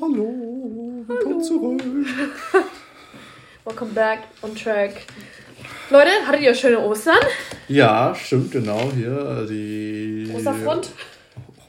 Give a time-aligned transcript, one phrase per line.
[0.00, 1.80] Hallo, hallo, willkommen zurück.
[3.64, 5.06] Welcome back on track.
[5.88, 7.14] Leute, hattet ihr schöne Ostern?
[7.68, 8.90] Ja, stimmt, genau.
[8.92, 10.32] Hier äh, die.
[10.34, 10.90] Osterfront?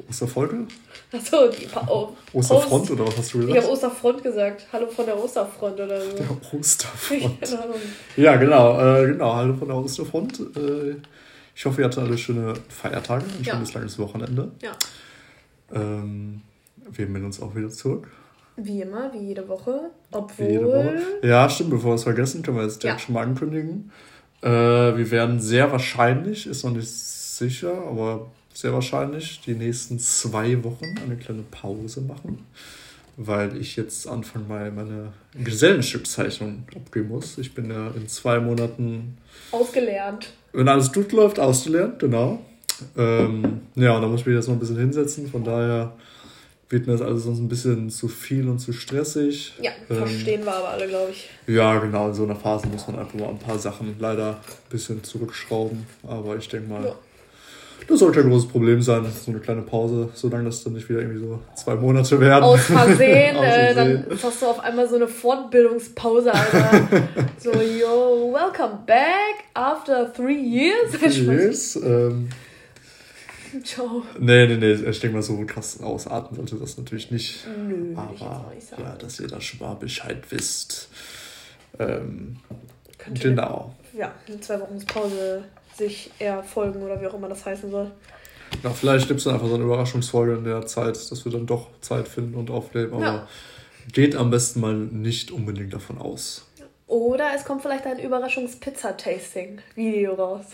[0.09, 0.65] Osterfolge?
[1.11, 3.63] Achso, die pa oh, Osterfront Ost- oder was hast du Ich gesagt?
[3.63, 4.65] habe Osterfront gesagt.
[4.73, 6.17] Hallo von der Osterfront oder so.
[6.17, 7.37] Der Osterfront.
[8.17, 9.35] Ja, genau, äh, genau.
[9.35, 10.39] Hallo von der Osterfront.
[10.39, 10.95] Äh,
[11.55, 13.53] ich hoffe, ihr hattet alle schöne Feiertage, ein Ja.
[13.53, 14.51] schönes langes Wochenende.
[14.63, 14.71] Ja.
[15.73, 16.41] Ähm,
[16.91, 18.07] wir melden uns auch wieder zurück.
[18.57, 19.91] Wie immer, wie jede Woche.
[20.11, 20.47] Obwohl.
[20.47, 21.01] Wie jede Woche.
[21.23, 23.05] Ja, stimmt, bevor wir es vergessen, können wir jetzt direkt Ja.
[23.05, 23.91] schon mal ankündigen.
[24.41, 30.63] Äh, wir werden sehr wahrscheinlich, ist noch nicht sicher, aber sehr wahrscheinlich die nächsten zwei
[30.63, 32.45] Wochen eine kleine Pause machen,
[33.17, 37.37] weil ich jetzt anfangen mal meine Gesellenstückzeichnung abgeben muss.
[37.37, 39.17] Ich bin ja in zwei Monaten,
[39.51, 40.31] Ausgelernt.
[40.53, 42.39] wenn alles gut läuft, ausgelernt, genau.
[42.97, 45.93] Ähm, ja, und da muss ich mich jetzt noch ein bisschen hinsetzen, von daher
[46.69, 49.53] wird mir das alles sonst ein bisschen zu viel und zu stressig.
[49.61, 51.29] Ja, Ähm, verstehen wir aber alle, glaube ich.
[51.47, 54.35] Ja, genau, in so einer Phase muss man einfach mal ein paar Sachen leider ein
[54.69, 55.85] bisschen zurückschrauben.
[56.07, 56.95] Aber ich denke mal, Ja.
[57.87, 59.05] das sollte ein großes Problem sein.
[59.23, 62.43] So eine kleine Pause, solange das dann nicht wieder irgendwie so zwei Monate werden.
[62.43, 64.05] Aus Versehen, Aus äh, Versehen.
[64.09, 66.87] dann hast du auf einmal so eine Fortbildungspause, Alter.
[67.37, 70.99] so, yo, welcome back after three years.
[70.99, 72.29] Yes, ähm,
[73.63, 74.03] Ciao.
[74.19, 77.45] nee, nee, nee, ich denke mal, so krass ausatmen sollte das natürlich nicht.
[77.47, 78.83] Nö, Aber nicht sagen.
[78.83, 80.89] ja, dass ihr da schon mal Bescheid wisst.
[81.79, 82.37] Ähm,
[83.13, 83.73] genau.
[83.93, 85.43] ja, eine zwei Wochen Pause
[85.77, 87.91] sich eher folgen oder wie auch immer das heißen soll.
[88.63, 91.45] Ja, vielleicht gibt es dann einfach so eine Überraschungsfolge in der Zeit, dass wir dann
[91.45, 92.93] doch Zeit finden und aufnehmen.
[92.93, 93.27] Aber Ja.
[93.91, 96.45] geht am besten mal nicht unbedingt davon aus.
[96.87, 100.45] Oder es kommt vielleicht ein Überraschungs-Pizza-Tasting-Video raus.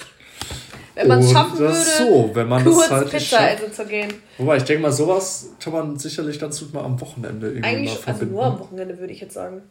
[0.95, 4.13] Wenn man es schaffen würde, so, wenn man kurz das zeitlich Pizza essen zu gehen.
[4.37, 7.89] Wobei, ich denke mal, sowas kann man sicherlich ganz gut mal am Wochenende irgendwie Eigentlich,
[7.91, 8.33] mal also verbinden.
[8.35, 9.61] nur am Wochenende würde ich jetzt sagen.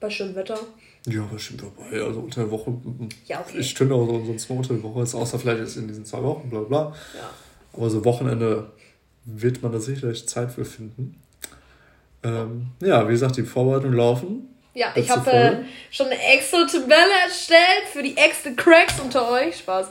[0.00, 0.58] Bei schönem Wetter.
[1.06, 2.02] Ja, bestimmt dabei.
[2.04, 2.70] Also unter der Woche.
[2.70, 3.58] mm, Ja, okay.
[3.58, 6.04] Ich finde auch so- sonst mal unter der Woche ist, außer vielleicht jetzt in diesen
[6.04, 6.92] zwei Wochen, bla bla.
[7.14, 7.30] Ja.
[7.76, 8.70] Aber so Wochenende
[9.24, 11.16] wird man da sicherlich Zeit für finden.
[12.24, 14.48] Ähm, ja, wie gesagt, die Vorbereitungen laufen.
[14.74, 15.56] Ja, Letzte ich habe äh,
[15.90, 19.58] schon eine Excel-Tabelle erstellt für die Excel-Cracks unter euch.
[19.58, 19.88] Spaß.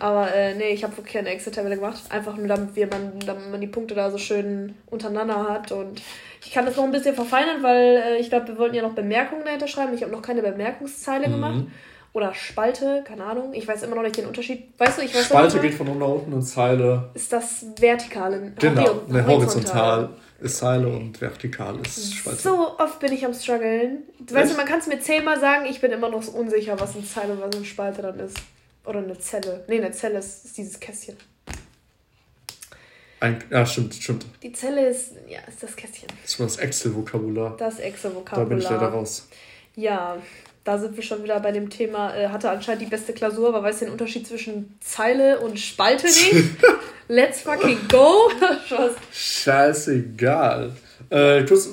[0.00, 2.00] Aber äh, nee, ich habe wirklich keine Excel-Tabelle gemacht.
[2.10, 5.70] Einfach nur, damit, wir man, damit man die Punkte da so schön untereinander hat.
[5.72, 6.00] Und
[6.44, 8.94] ich kann das noch ein bisschen verfeinern, weil äh, ich glaube, wir wollten ja noch
[8.94, 9.94] Bemerkungen dahinter schreiben.
[9.94, 11.32] Ich habe noch keine Bemerkungszeile Mhm.
[11.32, 11.60] gemacht.
[12.14, 13.54] Oder Spalte, keine Ahnung.
[13.54, 14.68] Ich weiß immer noch nicht den Unterschied.
[14.78, 17.10] Weißt du, ich weiß Spalte geht von unten nach unten und Zeile.
[17.14, 18.52] ist das vertikale.
[18.58, 20.08] Genau, hori- ne, horizontal
[20.40, 22.40] ist Zeile und vertikal ist Spalte.
[22.42, 24.02] So oft bin ich am struggeln.
[24.18, 24.52] Weißt Echt?
[24.52, 27.04] du, man kann es mir zehnmal sagen, ich bin immer noch so unsicher, was eine
[27.04, 28.36] Zeile und was eine Spalte dann ist.
[28.84, 29.64] Oder eine Zelle.
[29.68, 31.16] Nee, eine Zelle ist, ist dieses Kästchen.
[33.20, 34.26] Ein, ja, stimmt, stimmt.
[34.42, 36.08] Die Zelle ist, ja, ist das Kästchen.
[36.22, 37.56] Das war das Excel-Vokabular.
[37.56, 38.70] Das Da bin ich Excel-Vokabular.
[38.72, 39.28] leider raus.
[39.76, 40.18] Ja,
[40.64, 43.62] da sind wir schon wieder bei dem Thema, äh, hatte anscheinend die beste Klausur, aber
[43.62, 46.32] weiß den Unterschied zwischen Zeile und Spalte nicht.
[47.08, 48.30] Let's fucking go.
[49.12, 50.72] Scheißegal.
[51.10, 51.68] Äh, kurz,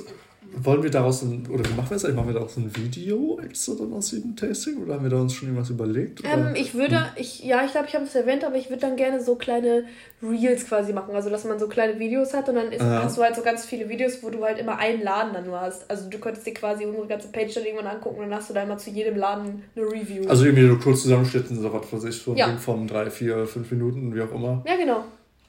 [0.54, 2.16] wollen wir daraus ein, oder wie machen wir das eigentlich?
[2.18, 4.78] Machen wir daraus ein Video extra dann aus jedem Tasting?
[4.84, 6.22] Oder haben wir da uns schon irgendwas überlegt?
[6.24, 8.96] Ähm, ich würde, ich, ja, ich glaube, ich habe es erwähnt, aber ich würde dann
[8.96, 9.86] gerne so kleine
[10.22, 11.16] Reels quasi machen.
[11.16, 13.66] Also, dass man so kleine Videos hat und dann ist, hast du halt so ganz
[13.66, 15.90] viele Videos, wo du halt immer einen Laden dann nur hast.
[15.90, 18.54] Also, du könntest dir quasi unsere ganze Page dann irgendwann angucken und dann hast du
[18.54, 20.28] da immer zu jedem Laden eine Review.
[20.28, 22.48] Also irgendwie so kurz zusammenschnitten, so was weiß ich, so ein Ja.
[22.48, 24.64] Ding von drei, vier, fünf Minuten, wie auch immer.
[24.68, 25.06] ja, genau.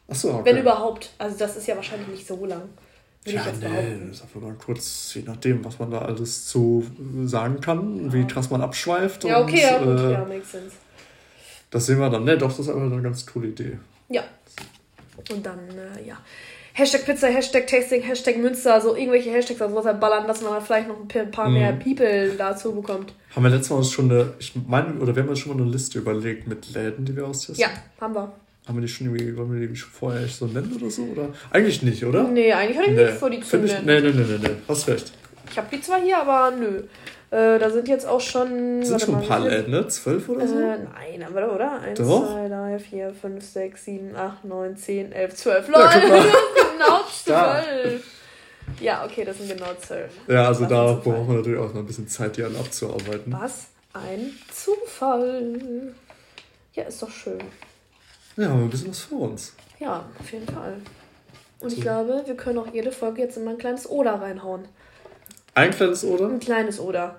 [0.08, 0.42] Achso, okay.
[0.44, 1.10] Wenn überhaupt.
[1.18, 2.62] Also, das ist ja wahrscheinlich nicht so lang.
[3.24, 6.84] Ja, nee, das ist einfach mal kurz, je nachdem, was man da alles zu
[7.24, 9.22] sagen kann, wie krass man abschweift.
[9.24, 10.00] Ja, okay, ja, gut.
[10.00, 10.74] äh, ja, makes sense.
[11.70, 12.24] Das sehen wir dann.
[12.24, 13.78] Ne, doch, das ist einfach eine ganz coole Idee.
[14.08, 14.24] Ja.
[15.30, 16.18] Und dann, äh, ja.
[16.74, 20.60] Hashtag Pizza, Hashtag Tasting, Hashtag Münster, so irgendwelche Hashtags also was halt ballern, dass man
[20.62, 21.54] vielleicht noch ein paar- paar Mhm.
[21.54, 23.12] mehr People dazu bekommt.
[23.36, 25.62] Haben wir letztes Mal uns schon eine, ich meine, oder wir haben uns schon mal
[25.62, 27.60] eine Liste überlegt mit Läden, die wir austesten?
[27.60, 27.68] Ja,
[28.00, 28.32] haben wir.
[28.66, 31.02] Haben wir die schon irgendwie, wollen wir die schon vorher echt so nennen oder so?
[31.02, 31.30] Oder?
[31.50, 32.22] Eigentlich nicht, oder?
[32.24, 33.86] Nee, eigentlich hatte ich nicht vor, die zu Find ich, nennen.
[33.86, 35.12] nee, nee, nee, nee, nee, hast recht.
[35.50, 36.82] Ich habe die zwar hier, aber nö.
[37.32, 38.84] Äh, da sind jetzt auch schon.
[38.84, 39.88] Sind schon ein paar Läden, ne?
[39.88, 40.54] Zwölf oder so?
[40.54, 41.80] Äh, nein, aber oder?
[41.80, 42.30] 1, Doch.
[42.30, 45.68] 2, 3, 4, 5, 6, 7, 8, 9, 10, 11, 12.
[45.68, 46.22] Ja, Leute, mal.
[46.72, 47.00] genau.
[47.24, 48.04] 12.
[48.80, 50.10] Ja, okay, das sind genau 12.
[50.28, 53.32] ja, also da brauchen wir natürlich auch noch ein bisschen Zeit, die alle abzuarbeiten.
[53.32, 55.94] Was ein Zufall.
[56.74, 57.40] Ja, ist doch schön.
[58.36, 59.54] Ja, haben wir ein bisschen was vor uns.
[59.78, 60.74] Ja, auf jeden Fall.
[61.60, 61.82] Und ich So.
[61.82, 64.62] glaube, wir können auch jede Folge jetzt immer ein kleines Oder reinhauen.
[65.54, 66.28] Ein kleines Oder?
[66.28, 67.16] Ein kleines Oder.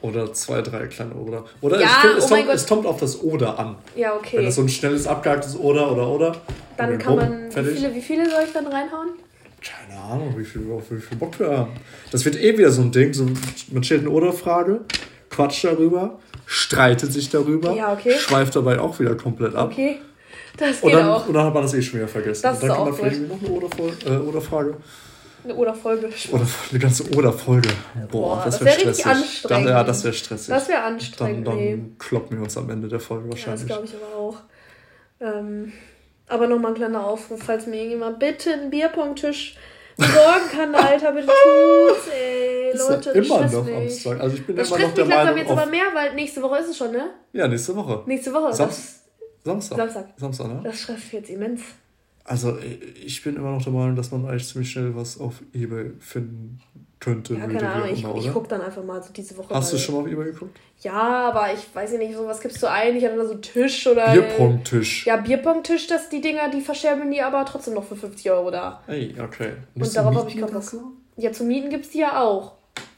[0.00, 1.44] Oder zwei, drei kleine Oder.
[1.60, 3.76] Oder Ja, es, kommt, es, oh kommt, es kommt auf das Oder an.
[3.96, 4.44] Ja, Wenn okay.
[4.44, 6.36] das so ein schnelles, abgehaktes Oder oder Oder.
[6.76, 7.66] Dann kann bumm, man.
[7.66, 9.08] Wie viele, wie viele soll ich dann reinhauen?
[9.60, 11.72] Keine Ahnung, wie viel, auf wie viel Bock wir haben.
[12.12, 13.12] Das wird eh wieder so ein Ding.
[13.12, 13.26] So,
[13.72, 14.82] man stellt eine Oder-Frage,
[15.30, 18.12] quatscht darüber, streitet sich darüber, Ja, okay.
[18.18, 19.70] schweift dabei auch wieder komplett ab.
[19.70, 20.00] Okay.
[20.56, 21.28] Das Und geht dann, auch.
[21.28, 22.42] und dann hat man das eh schon wieder vergessen.
[22.42, 23.42] Das und dann kann man vielleicht gut.
[23.42, 23.96] noch eine Oder-Frage.
[24.06, 24.76] Äh, Oder-Frage.
[25.44, 26.08] Eine Oder-Folge.
[26.32, 27.68] Oder eine ganze Oder-Folge.
[28.10, 29.06] Boah, Boah, das wäre wär richtig stressig.
[29.06, 29.66] anstrengend.
[29.68, 30.48] Dann, ja, das wäre stressig.
[30.48, 31.46] Das wäre dann anstrengend.
[31.46, 31.78] dann nee.
[31.98, 33.66] kloppen wir uns am Ende der Folge Ja, das wahrscheinlich.
[33.66, 34.36] glaube ich aber auch.
[35.20, 35.72] Ähm,
[36.26, 39.62] aber nochmal ein kleiner Aufruf, falls mir irgendjemand bitte einen Bierpong-Tisch besorgen
[39.98, 42.70] kann, Alter, bitte tut's, ey.
[42.72, 43.74] ist Leute, ja immer noch mich.
[43.76, 44.20] am Start.
[44.20, 46.42] Also ich bin Das immer noch der mich langsam jetzt Auf, aber mehr, weil nächste
[46.42, 47.10] Woche ist es schon, ne?
[47.32, 48.02] ja, nächste Woche.
[48.06, 48.52] Nächste Woche.
[48.52, 49.02] Sam Das,
[49.44, 49.78] Samstag.
[49.78, 50.06] Samstag.
[50.16, 50.60] Samstag, ne?
[50.64, 51.62] das stresst mich jetzt immens.
[52.24, 55.92] Also ich bin immer noch der Meinung, dass man eigentlich ziemlich schnell was auf Ebay
[55.98, 56.60] finden
[57.00, 57.34] könnte.
[57.34, 59.54] Ja, keine Ahnung, ich, auch ich gucke dann einfach mal so diese Woche.
[59.54, 60.58] Hast du schon mal auf Ebay geguckt?
[60.80, 62.96] Ja, aber ich weiß ja nicht, so was gibst du ein?
[62.96, 64.12] Ich hatte da so einen Tisch oder.
[64.12, 65.06] Bierpong-Tisch.
[65.06, 68.82] Ja, Bierpong-Tisch, das die Dinger, die verscherbeln die aber trotzdem noch für 50 Euro da.
[68.86, 69.52] Ey, okay.
[69.74, 70.62] Und darauf habe ich keinen Bock.
[71.16, 72.52] Ja, zu mieten gibt's die ja auch.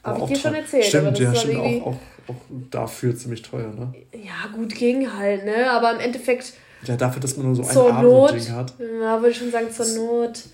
[0.05, 0.85] Habe ich dir schon erzählt.
[0.85, 1.59] Stimmt, ja, dann stimmt.
[1.59, 1.97] Auch, auch,
[2.29, 2.35] auch
[2.71, 3.95] dafür ziemlich teuer, ne?
[4.13, 5.71] Ja, gut ging halt, ne?
[5.71, 6.53] Aber im Endeffekt
[6.85, 7.95] Ja, dafür, dass man nur so ein.
[7.95, 8.75] Abendding hat.
[8.79, 10.45] Ja, würde ich schon sagen, zur Not.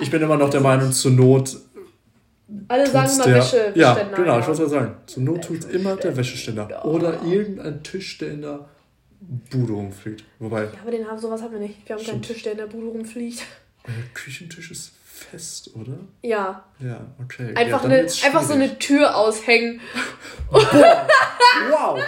[0.00, 1.56] Ich bin immer noch der Meinung, zur Not
[2.68, 3.36] Alle sagen tut's mal der.
[3.36, 3.72] Wäsche.
[3.74, 4.96] ja, genau, ich wollte ja sagen.
[5.06, 6.84] Zur Not tut immer der Wäscheständer.
[6.84, 8.68] Oder irgendein Tisch, der in der
[9.50, 10.24] Bude rumfliegt.
[10.38, 11.88] Wobei, Ja, aber den haben, sowas haben wir nicht.
[11.88, 12.22] Wir haben keinen.
[12.22, 13.42] Tisch, der in der Bude rumfliegt.
[13.84, 15.98] euer Küchentisch ist fest, oder?
[16.22, 16.64] Ja.
[16.78, 17.54] Ja, okay.
[17.54, 19.80] Einfach, ja, eine, einfach so eine Tür aushängen.
[21.70, 21.98] Wow!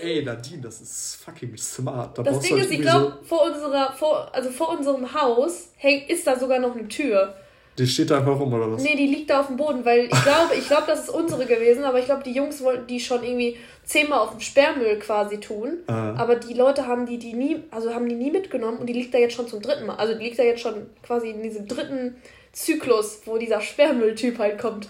[0.00, 2.18] Ey, Nadine, das ist fucking smart.
[2.18, 6.26] Da Das Ding ist, ich glaube, vor unserer, vor, also vor unserem Haus hängt, ist
[6.26, 7.34] da sogar noch eine Tür.
[7.78, 8.82] Die steht da einfach rum, oder was?
[8.82, 11.44] Nee, die liegt da auf dem Boden, weil ich glaube, ich glaube, das ist unsere
[11.44, 15.40] gewesen, aber ich glaube, die Jungs wollten die schon irgendwie zehnmal auf dem Sperrmüll quasi
[15.40, 15.78] tun.
[15.88, 15.92] Äh.
[15.92, 19.12] Aber die Leute haben die, die nie, also haben die nie mitgenommen und die liegt
[19.12, 19.96] da jetzt schon zum dritten Mal.
[19.96, 22.16] Also die liegt da jetzt schon quasi in diesem dritten
[22.52, 24.88] Zyklus, wo dieser Sperrmülltyp halt kommt.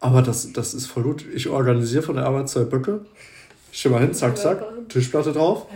[0.00, 1.24] Aber das, das ist voll gut.
[1.34, 3.06] Ich organisiere von der Arbeit zwei Böcke.
[3.72, 4.64] Ich mal hin, zack, zack.
[4.88, 5.66] Tischplatte drauf.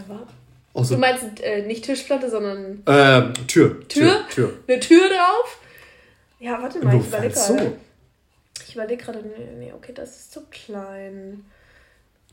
[0.73, 3.81] Außer, du meinst äh, nicht Tischplatte, sondern ähm, Tür.
[3.89, 4.21] Tür?
[4.33, 4.53] Tür.
[4.69, 5.59] eine Tür drauf?
[6.41, 7.55] Ja, warte mal, ich überlege so.
[7.55, 7.73] gerade.
[8.67, 11.45] Ich überlege gerade, nee, nee, okay, das ist zu klein.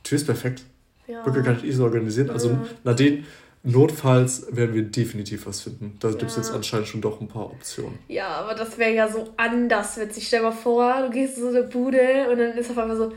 [0.04, 0.64] Tür ist perfekt.
[1.08, 1.24] Ja.
[1.24, 2.30] Böcke kann ich easy organisieren.
[2.30, 2.66] Also, Ja.
[2.84, 3.24] Nadine,
[3.64, 5.98] notfalls werden wir definitiv was finden.
[6.00, 8.00] Da gibt es jetzt anscheinend schon doch ein paar Optionen.
[8.08, 10.28] Ja, aber das wäre ja so anders witzig.
[10.28, 12.98] Stell dir mal vor, du gehst in so eine Bude und dann ist auf einmal
[12.98, 13.12] so,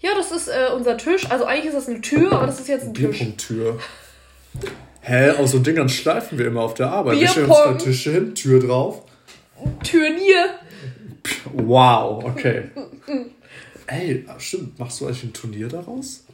[0.00, 1.30] ja, das ist äh, unser Tisch.
[1.30, 3.18] Also eigentlich ist das eine Tür, aber das ist jetzt ein Tisch.
[3.18, 3.78] Bierpunkttür.
[5.00, 7.20] Hä, aus so Dingern schleifen wir immer auf der Arbeit.
[7.20, 9.02] Wir stellen uns zwei Tische hin, Tür drauf.
[9.82, 10.58] Turnier.
[11.52, 12.64] Wow, okay.
[13.86, 14.78] Ey, stimmt.
[14.78, 16.24] Machst du eigentlich ein Turnier daraus?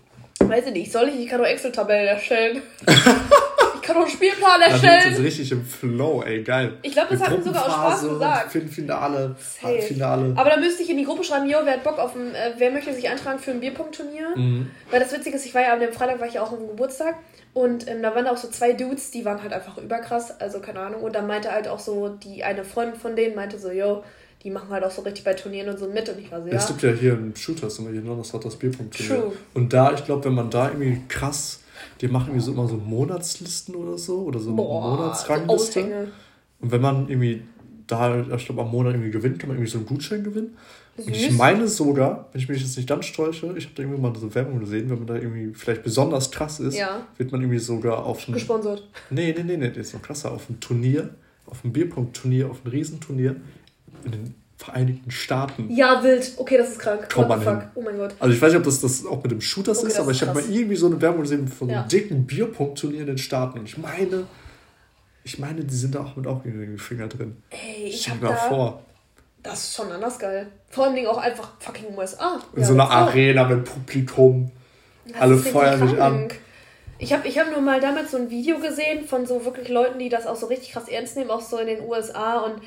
[0.41, 1.21] Weiß ich nicht, soll ich?
[1.21, 2.63] Ich kann doch Excel-Tabellen erstellen.
[3.83, 5.15] ich kann doch einen Spielplan Da sind erstellen.
[5.15, 6.79] jetzt richtig im Flow, ey, geil.
[6.83, 8.53] Ich glaub, das hat ihm sogar aus Spaß gesagt.
[8.53, 9.83] Fin- Finale, Safe.
[9.83, 10.33] Finale.
[10.37, 12.53] Aber da müsste ich in die Gruppe schreiben, yo, wer hat Bock auf ein, äh,
[12.59, 14.37] wer möchte sich eintragen für ein Bierpunktturnier?
[14.37, 14.71] Mhm.
[14.91, 16.69] Weil das Witzige ist, ich war ja am dem Freitag war ich ja auch dem
[16.69, 17.17] Geburtstag
[17.55, 20.81] und ähm, da waren auch so zwei Dudes, die waren halt einfach überkrass, also keine
[20.81, 21.03] Ahnung.
[21.03, 24.05] Und dann meinte halt auch so, die eine Freundin von denen meinte so, yo,
[24.45, 26.49] die machen halt auch so richtig bei Turnieren und so mit und ich war so,
[26.49, 26.55] ja.
[26.55, 29.23] Es gibt ja hier einen Shooter, sind wir hier noch, das hat das Bierpunkt-Turnier.
[29.23, 29.33] True.
[29.55, 31.61] Und da, ich glaube, wenn man da irgendwie krass,
[32.03, 35.81] die machen irgendwie so immer so Monatslisten oder so, oder so eine Boah, Monatsrangliste.
[35.81, 36.09] Aushänge.
[36.61, 37.43] Und wenn man irgendwie
[37.87, 40.57] da, ich glaube, am Monat irgendwie gewinnt, kann man irgendwie so einen Gutschein gewinnen.
[40.97, 41.39] Und ich Süß.
[41.39, 44.35] meine sogar, wenn ich mich jetzt nicht ganz täusche, ich habe da irgendwie mal so
[44.35, 47.07] Werbung gesehen, wenn man da irgendwie vielleicht besonders krass ist, Ja.
[47.17, 48.35] wird man irgendwie sogar auf ein.
[48.35, 48.87] Gesponsert.
[49.11, 50.33] Nee, nee, nee, nee, das ist noch krasser.
[50.33, 51.11] Auf ein Turnier,
[51.47, 53.37] auf ein Bierpunkt-Turnier, auf ein Riesenturnier
[54.05, 55.69] in den Vereinigten Staaten.
[55.71, 56.35] Ja, wild.
[56.37, 57.09] Okay, das ist krank.
[57.13, 57.63] Kommt the man fuck?
[57.75, 58.15] Oh mein Gott.
[58.21, 60.23] Also ich weiß nicht, ob das, das auch mit dem Shooters Okay, ist, aber ist
[60.23, 61.81] ich habe mal irgendwie so eine Werbung gesehen von Ja.
[61.81, 63.59] einem dicken Bierpunkt-Turnier in den Staaten.
[63.59, 64.25] Und ich meine,
[65.25, 67.37] ich meine, die sind da auch mit auch irgendwie Finger drin.
[67.51, 68.49] Ey, ich Stell hab dir mal da...
[68.49, 68.83] vor.
[69.43, 70.47] Das ist schon anders geil.
[70.71, 72.41] Vor allen Dingen auch einfach fucking USA.
[72.55, 72.89] In Ja, so einer.
[72.89, 74.53] Arena mit Publikum.
[75.07, 76.29] Das Alle feuern sich an.
[76.99, 79.99] Ich habe ich hab nur mal damals so ein Video gesehen von so wirklich Leuten,
[79.99, 82.63] die das auch so richtig krass ernst nehmen, auch so in den USA und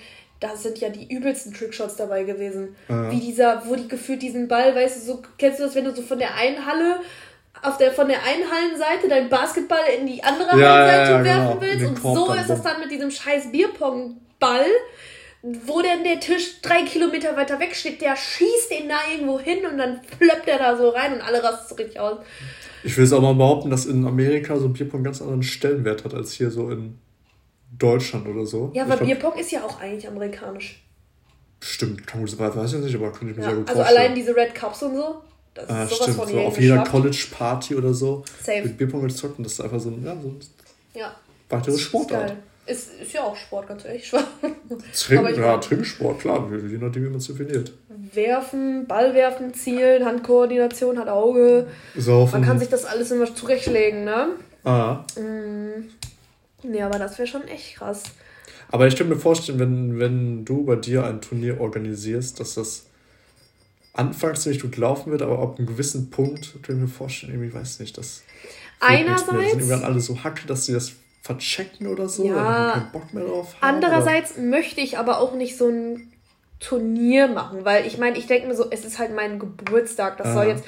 [0.47, 2.75] da sind ja die übelsten Trickshots dabei gewesen.
[2.89, 3.11] Ja.
[3.11, 5.95] Wie dieser, wo die gefühlt diesen Ball, weißt du, so, kennst du das, wenn du
[5.95, 6.99] so von der einen Halle
[7.61, 11.59] auf der, von der einen Hallenseite deinen Basketball in die andere Ja, Hallenseite ja, werfen
[11.59, 11.61] genau.
[11.61, 12.71] Willst und so ist das bumm.
[12.71, 14.65] dann mit diesem scheiß Bierpongball
[15.63, 19.59] wo denn der Tisch drei Kilometer weiter weg steht, der schießt den da irgendwo hin
[19.69, 22.17] und dann plöppt er da so rein und alle rasten so richtig aus.
[22.83, 25.43] Ich will es auch mal behaupten, dass in Amerika so ein Bierpong einen ganz anderen
[25.43, 26.97] Stellenwert hat als hier so in
[27.77, 28.71] Deutschland oder so.
[28.73, 30.81] Ja, aber Bierpong ist ja auch eigentlich amerikanisch.
[31.61, 34.01] Stimmt, sein, weiß ich nicht, aber könnte ich mir Ja, sehr gut also vorstellen.
[34.03, 35.15] allein diese Red Cups und so,
[35.53, 36.83] das Ah, ist sowas stimmt, von so auf jeder.
[36.83, 38.63] College-Party oder so Safe.
[38.63, 40.39] wird Bierpong gezockt und das ist einfach so ein, ja, so ein
[40.93, 41.15] Ja.
[41.49, 42.27] weiteres Sportart.
[42.27, 42.37] geil.
[42.67, 44.11] Ist, ist ja auch Sport, ganz ehrlich.
[44.95, 47.71] Trink, ja, Trinksport, klar, je nachdem, wie man es definiert.
[48.13, 51.67] Werfen, Ball werfen, zielen, Handkoordination, hat Auge.
[51.95, 52.39] Saufen.
[52.39, 54.29] Man kann sich das alles immer zurechtlegen, ne?
[54.63, 55.03] Ah.
[55.15, 55.89] Mm.
[56.69, 58.03] Nee, aber das wäre schon echt krass.
[58.71, 62.87] Aber ich könnte mir vorstellen, wenn, wenn du bei dir ein Turnier organisierst, dass das
[63.93, 67.53] anfangs nicht gut laufen wird, aber ab einem gewissen Punkt könnte ich mir vorstellen, irgendwie
[67.53, 68.23] weiß nicht, dass
[68.79, 73.13] einerseits sind irgendwann alle so hacke, dass sie das verchecken oder so, ja, keinen Bock
[73.13, 73.75] mehr drauf haben.
[73.75, 74.43] Andererseits oder?
[74.43, 76.11] möchte ich aber auch nicht so ein
[76.59, 80.27] Turnier machen, weil ich meine, ich denke mir so, es ist halt mein Geburtstag, das
[80.27, 80.33] Aha.
[80.33, 80.63] soll jetzt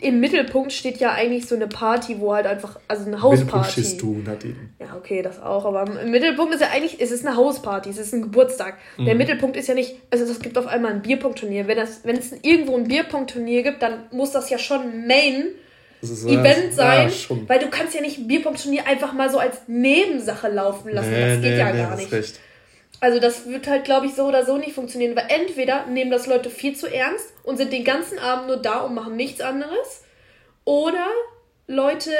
[0.00, 3.40] im Mittelpunkt steht ja eigentlich so eine Party, wo halt einfach, also eine Hausparty.
[3.40, 4.56] Im Mittelpunkt stehst du, Nadine.
[4.78, 7.98] Ja, okay, das auch, aber im Mittelpunkt ist ja eigentlich, es ist eine Hausparty, es
[7.98, 8.78] ist ein Geburtstag.
[8.96, 9.04] Mhm.
[9.06, 11.66] Der Mittelpunkt ist ja nicht, also es gibt auf einmal ein Bierpunktturnier.
[11.66, 15.48] Wenn, das, wenn es irgendwo ein Bierpunktturnier gibt, dann muss das ja schon Main
[16.00, 19.62] ist, Event sein, ja, weil du kannst ja nicht ein Bierpunktturnier einfach mal so als
[19.66, 21.10] Nebensache laufen lassen.
[21.10, 22.12] Nee, das geht nee, ja nee, gar nicht.
[22.12, 22.40] Recht.
[23.00, 26.26] Also das wird halt, glaube ich, so oder so nicht funktionieren, weil entweder nehmen das
[26.26, 30.02] Leute viel zu ernst und sind den ganzen Abend nur da und machen nichts anderes,
[30.64, 31.06] oder
[31.66, 32.10] Leute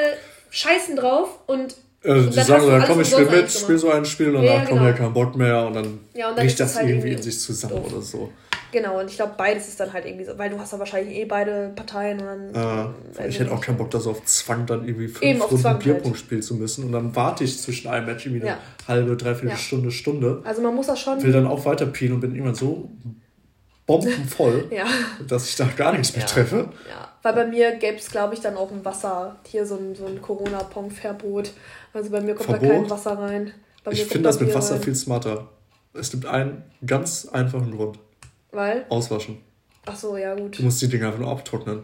[0.50, 4.28] scheißen drauf und also die sagen dann, komm, ich spiel mit, spiel so ein Spiel
[4.28, 4.70] und danach ja, ja, genau.
[4.70, 7.20] kommt ja kein Bock mehr und dann, ja, und dann bricht das halt irgendwie in
[7.22, 7.92] sich zusammen doof.
[7.92, 8.32] oder so.
[8.72, 11.16] Genau, und ich glaube, beides ist dann halt irgendwie so, weil du hast ja wahrscheinlich
[11.16, 12.94] eh beide Parteien und dann.
[13.18, 16.06] Äh, ich hätte auch keinen Bock, da so auf Zwang dann irgendwie fünf Runden Bierpunkt
[16.06, 16.16] halt.
[16.18, 19.90] spielen zu müssen und dann warte ich zwischen einem Match irgendwie eine halbe, dreiviertel Stunde,
[19.90, 20.42] Stunde.
[20.44, 21.22] Also man muss das schon.
[21.22, 22.90] Will dann auch weiter pielen und bin irgendwann so
[23.86, 24.84] bombenvoll, ja.
[25.26, 26.68] dass ich da gar nichts mehr treffe.
[26.88, 29.94] Ja, weil bei mir gäbe es, glaube ich, dann auch ein Wasser, hier so ein,
[29.94, 31.50] so ein Corona-Pong-Verbot.
[31.92, 32.70] Also bei mir kommt Verbot?
[32.70, 33.52] da kein Wasser rein.
[33.82, 34.82] Bei ich finde das mit Wasser rein.
[34.82, 35.48] viel smarter.
[35.92, 37.98] Es gibt einen ganz einfachen Grund.
[38.52, 38.86] Weil?
[38.88, 39.38] Auswaschen.
[39.86, 40.58] Ach so, ja gut.
[40.58, 41.82] Du musst die Dinger einfach nur abtrocknen.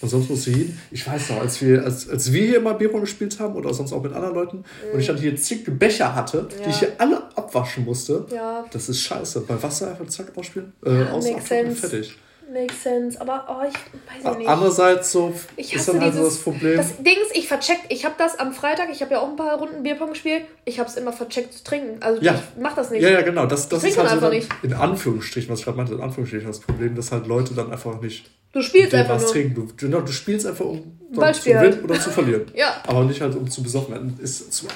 [0.00, 0.78] Und sonst musst du hin.
[0.90, 3.92] Ich weiß noch, als wir, als, als wir hier mal Bierpong gespielt haben oder sonst
[3.92, 4.92] auch mit anderen Leuten mm.
[4.92, 6.64] und ich dann hier zig Becher hatte, ja.
[6.64, 8.26] die ich hier alle abwaschen musste.
[8.30, 8.66] Ja.
[8.70, 9.40] Das ist scheiße.
[9.42, 12.18] Bei Wasser einfach zack ausspielen, äh, ja, austrocknen, fertig.
[12.52, 14.48] Makes sense, aber oh, ich weiß nicht.
[14.48, 16.76] Andererseits so ich ist dann halt so das Problem.
[16.76, 19.36] Das Ding ist, ich vercheckt, ich habe das am Freitag, ich habe ja auch ein
[19.36, 22.02] paar Runden Bierpong gespielt, ich habe es immer vercheckt zu trinken.
[22.02, 22.34] Also ja.
[22.34, 23.02] ich mach das nicht.
[23.02, 23.46] Ja, ja, genau.
[23.46, 26.60] Das, das ist halt so dann, in Anführungsstrichen, was ich gerade meinte, in Anführungsstrichen das
[26.60, 29.32] Problem, dass halt Leute dann einfach nicht Du spielst einfach was nur.
[29.32, 29.54] trinken.
[29.54, 31.84] Du, genau, du spielst einfach, um zu gewinnen halt.
[31.84, 32.46] oder zu verlieren.
[32.54, 32.80] ja.
[32.86, 34.18] Aber nicht halt, um zu besoffen werden.
[34.22, 34.66] Ist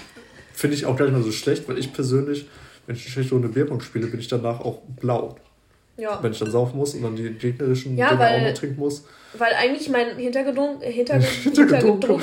[0.53, 2.47] finde ich auch gar nicht mal so schlecht, weil ich persönlich,
[2.87, 5.37] wenn ich eine schlechte Runde Bierpong spiele, bin ich danach auch blau.
[6.01, 6.19] Ja.
[6.23, 8.81] Wenn ich dann saufen muss und dann die gegnerischen ja, Dinge weil, auch noch trinken
[8.81, 9.05] muss.
[9.35, 12.21] Weil eigentlich mein Hintergedanke, Hinterge Hintergedanke,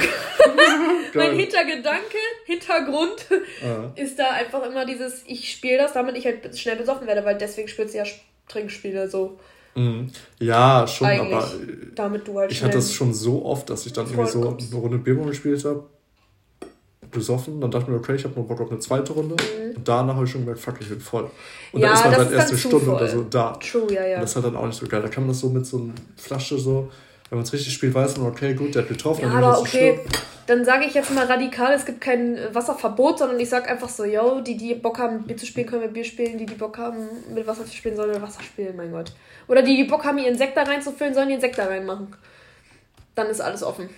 [1.13, 3.25] mein Hintergedanke, Hintergrund
[3.63, 3.91] ah.
[3.95, 7.37] ist da einfach immer dieses, ich spiele das, damit ich halt schnell besoffen werde, weil
[7.37, 8.05] deswegen spielst du ja
[8.47, 9.39] Trinkspiele so.
[9.75, 10.11] Mhm.
[10.39, 11.51] Ja, schon, eigentlich, aber
[11.93, 14.75] damit du halt ich hatte das schon so oft, dass ich dann irgendwie so eine
[14.75, 15.87] Runde Bierbo gespielt habe
[17.11, 17.61] besoffen.
[17.61, 19.35] Dann dachte ich mir, okay, ich habe noch Bock auf eine zweite Runde.
[19.35, 19.75] Mhm.
[19.75, 21.29] Und danach habe ich schon gemerkt, fuck, ich bin voll.
[21.71, 22.95] Und ja, dann ist man dann erst eine Stunde voll.
[22.95, 23.53] oder so da.
[23.53, 24.15] True, ja, ja.
[24.15, 25.01] Und das ist halt dann auch nicht so geil.
[25.01, 26.89] Da kann man das so mit so einer Flasche so,
[27.29, 29.23] wenn man es richtig spielt, weiß man, okay, gut, der hat getroffen.
[29.23, 29.99] Ja, aber okay,
[30.47, 34.05] dann sage ich jetzt mal radikal, es gibt kein Wasserverbot, sondern ich sage einfach so,
[34.05, 36.37] yo, die, die Bock haben, Bier zu spielen, können wir Bier spielen.
[36.37, 39.11] Die, die Bock haben, mit Wasser zu spielen, sollen wir Wasser spielen, mein Gott.
[39.49, 42.07] Oder die, die Bock haben, ihren Sekt da reinzufüllen, sollen ihren Sekt da reinmachen.
[43.13, 43.89] Dann ist alles offen.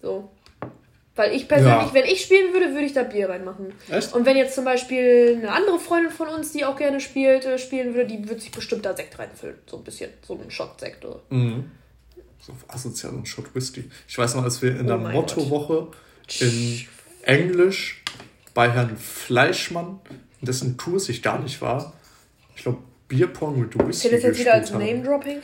[0.00, 0.30] So.
[1.18, 1.94] Weil ich persönlich, ja.
[1.94, 3.72] wenn ich spielen würde, würde ich da Bier reinmachen.
[3.90, 4.14] Echt?
[4.14, 7.58] Und wenn jetzt zum Beispiel eine andere Freundin von uns, die auch gerne spielt, äh,
[7.58, 9.56] spielen würde, die würde sich bestimmt da Sekt reinfüllen.
[9.68, 11.04] So ein bisschen, so ein Shot-Sekt.
[11.30, 11.72] Mhm.
[12.40, 13.90] So asozial und Shot Whisky.
[14.06, 15.88] Ich weiß noch, als wir in oh der Mottowoche
[16.38, 16.86] in
[17.22, 18.04] Englisch
[18.54, 19.98] bei Herrn Fleischmann,
[20.40, 21.94] dessen Kurs ich gar nicht war,
[22.54, 24.08] ich glaube Bierpong mit Whisky.
[24.08, 25.40] Zählt das jetzt wieder als Name-Dropping?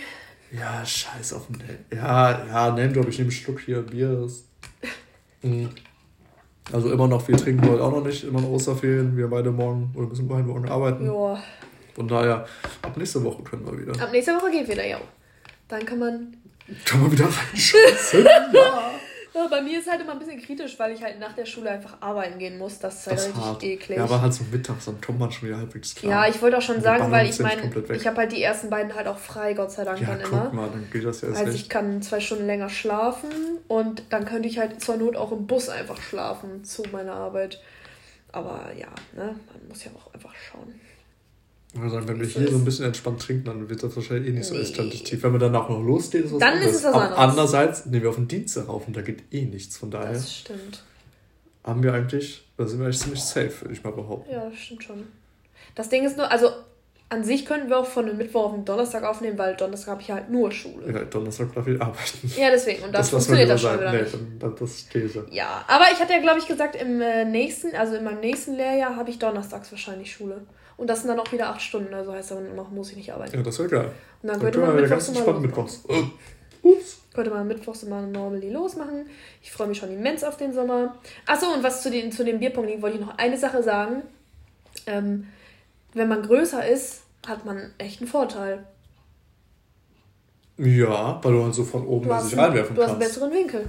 [0.52, 1.78] Ja, scheiß auf den Name.
[1.92, 4.10] Ja, ja, Name-Drop, ich nehme einen Schluck hier Bier.
[4.10, 4.53] Mhm.
[6.72, 9.16] Also immer noch, wir trinken heute auch noch nicht, immer noch Osterferien.
[9.16, 11.04] Wir beide morgen oder müssen beide morgen arbeiten.
[11.04, 11.38] Ja.
[11.94, 12.46] Von daher,
[12.82, 14.02] ab nächste Woche können wir wieder.
[14.02, 14.98] Ab nächste Woche geht wieder, ja.
[15.68, 16.36] Dann kann man.
[16.84, 18.24] Kann man wieder reinschauen.
[18.52, 18.90] ja.
[19.34, 21.68] Ja, bei mir ist halt immer ein bisschen kritisch, weil ich halt nach der Schule
[21.68, 22.78] einfach arbeiten gehen muss.
[22.78, 23.62] Das ist halt das richtig hart.
[23.64, 23.98] eklig.
[23.98, 26.12] Ja, aber halt so mittags, dann kommt man schon wieder halbwegs klar.
[26.12, 27.62] Ja, ich wollte auch schon sagen, weil ich meine,
[27.92, 30.32] ich habe halt die ersten beiden halt auch frei, Gott sei Dank ja, dann guck
[30.32, 30.52] immer.
[30.52, 33.30] Mal, dann geht das ja also ich kann zwei Stunden länger schlafen
[33.66, 37.60] und dann könnte ich halt zur Not auch im Bus einfach schlafen zu meiner Arbeit.
[38.30, 40.80] Aber ja, ne, man muss ja auch einfach schauen.
[41.80, 44.46] Also wenn wir hier so ein bisschen entspannt trinken, dann wird das wahrscheinlich eh nicht
[44.46, 45.22] so tief.
[45.22, 46.72] Wenn wir danach noch losgehen, ist was Dann anderes.
[46.72, 47.18] ist es was anderes.
[47.18, 49.76] andererseits nehmen wir auf den Dienstag rauf und da geht eh nichts.
[49.76, 50.82] Von daher das stimmt.
[51.64, 54.30] haben wir eigentlich, da sind wir eigentlich ziemlich safe, würde ich mal behaupten.
[54.32, 55.02] Ja, das stimmt schon.
[55.74, 56.48] Das Ding ist nur, also
[57.10, 60.02] an sich könnten wir auch von einem Mittwoch auf den Donnerstag aufnehmen, weil Donnerstag habe
[60.02, 60.92] ich halt nur Schule.
[60.92, 62.32] Ja, Donnerstag darf ich arbeiten.
[62.36, 62.82] Ja, deswegen.
[62.84, 64.14] Und das, das funktioniert das schon wieder Nee, nicht.
[64.14, 65.26] dann, dann, das ist These.
[65.30, 68.54] Ja, aber ich hatte ja, glaube ich, gesagt, im äh, nächsten, also in meinem nächsten
[68.54, 70.42] Lehrjahr habe ich donnerstags wahrscheinlich Schule.
[70.76, 73.12] Und das sind dann auch wieder acht Stunden, also heißt dann noch muss ich nicht
[73.12, 73.36] arbeiten.
[73.36, 73.90] Ja, das wäre geil.
[74.22, 75.42] Und dann könnte man mittwochs losmachen.
[75.42, 75.84] mittwochs.
[75.88, 76.02] Äh,
[76.62, 76.98] Ups.
[77.14, 79.06] Könnte man mittwochs immer normally losmachen.
[79.42, 80.96] Ich freue mich schon immens auf den Sommer.
[81.26, 84.02] Achso, und was zu den, zu dem Bierpong wollte ich noch eine Sache sagen.
[84.86, 85.28] Ähm,
[85.92, 88.66] wenn man größer ist, hat man echt einen Vorteil.
[90.56, 93.14] Ja, weil du halt so von oben Du sich reinwerfen du hast einen kannst.
[93.14, 93.68] besseren Winkel.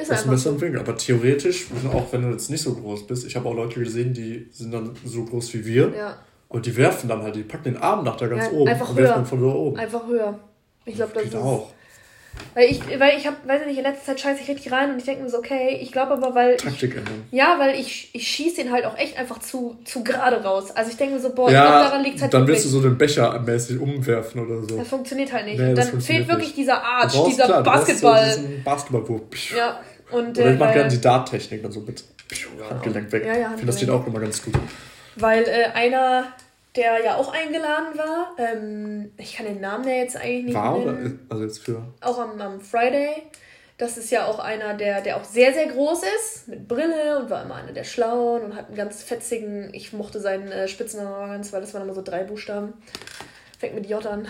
[0.00, 0.30] Ist einen einfach so.
[0.30, 0.80] besseren Winkel.
[0.80, 4.12] Aber theoretisch, auch wenn du jetzt nicht so groß bist, ich habe auch Leute gesehen,
[4.14, 5.92] die sind dann so groß wie wir.
[5.96, 6.16] Ja,
[6.48, 8.90] Und die werfen dann halt, die packen den Arm nach da ganz Ja, oben einfach
[8.90, 9.14] und werfen höher.
[9.16, 9.76] dann von da oben.
[9.78, 10.38] einfach höher.
[10.84, 11.38] Ich glaube, das Geht ist.
[11.38, 11.72] auch.
[12.54, 14.90] Weil ich, weil ich habe, weiß ich nicht, in letzter Zeit scheiße ich richtig rein
[14.90, 16.56] und ich denke mir so, okay, ich glaube aber, weil.
[16.56, 17.24] Taktik ändern.
[17.30, 20.70] ja, weil ich, ich schieße den halt auch echt einfach zu, zu gerade raus.
[20.72, 22.80] Also ich denke mir so, boah, ich glaube, daran liegt halt dann willst du so
[22.80, 24.76] den Becher mäßig umwerfen oder so.
[24.78, 25.60] Das funktioniert halt nicht.
[25.60, 26.58] Nee, dann fehlt wirklich nicht.
[26.58, 28.30] dieser Arch, brauchst, dieser klar, Basketball.
[28.30, 29.56] So Basketballwurf.
[29.56, 32.02] Ja, und Oder äh, ich mache gerne die Dart-Technik dann so mit
[32.68, 33.24] Handgelenk weg.
[33.26, 34.02] Ja, ja, ich finde, das Handgelenk.
[34.02, 34.54] auch immer ganz gut.
[35.16, 36.26] weil äh, einer,
[36.76, 40.78] der ja auch eingeladen war, ähm, ich kann den Namen ja jetzt eigentlich nicht War
[40.78, 40.92] oder?
[40.92, 41.26] nennen.
[41.28, 41.82] Also jetzt für.
[42.00, 43.10] Auch am, am Friday.
[43.76, 47.30] Das ist ja auch einer, der, der auch sehr, sehr groß ist, mit Brille und
[47.30, 51.30] war immer einer der Schlauen und hat einen ganz fetzigen, ich mochte seinen äh, Spitznamen
[51.30, 52.74] ganz, weil das waren immer so drei Buchstaben.
[53.58, 54.28] Fängt mit J an.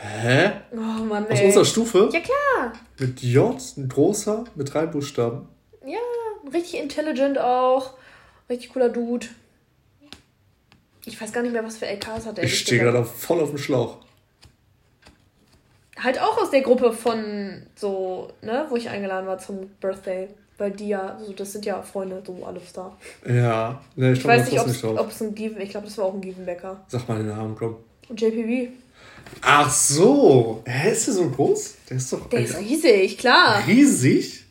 [0.00, 0.50] Hä?
[0.72, 1.46] Oh Mann, Aus ey.
[1.46, 2.10] unserer Stufe?
[2.12, 2.72] Ja klar.
[2.98, 5.48] Mit J, ein großer, mit drei Buchstaben.
[5.86, 5.98] Ja,
[6.52, 7.94] richtig intelligent auch.
[8.50, 9.26] Richtig cooler Dude.
[11.04, 12.44] Ich weiß gar nicht mehr, was für LKs hat er.
[12.44, 13.98] Ich stehe gerade voll auf dem Schlauch.
[15.98, 20.28] Halt auch aus der Gruppe von so, ne, wo ich eingeladen war zum Birthday.
[20.58, 22.96] Weil die ja, so, das sind ja Freunde, so alles da.
[23.26, 26.14] Ja, ne, ich, Ich weiß nicht, ob es ein Given, ich glaube, das war auch
[26.14, 26.84] ein Givenbecker.
[26.88, 27.76] Sag mal den Namen, komm.
[28.08, 28.70] Und JPV.
[29.40, 30.62] Ach so.
[30.66, 31.74] Hä, ist der so groß?
[31.88, 33.62] Der ist doch Der ist riesig, klar.
[33.66, 34.44] riesig.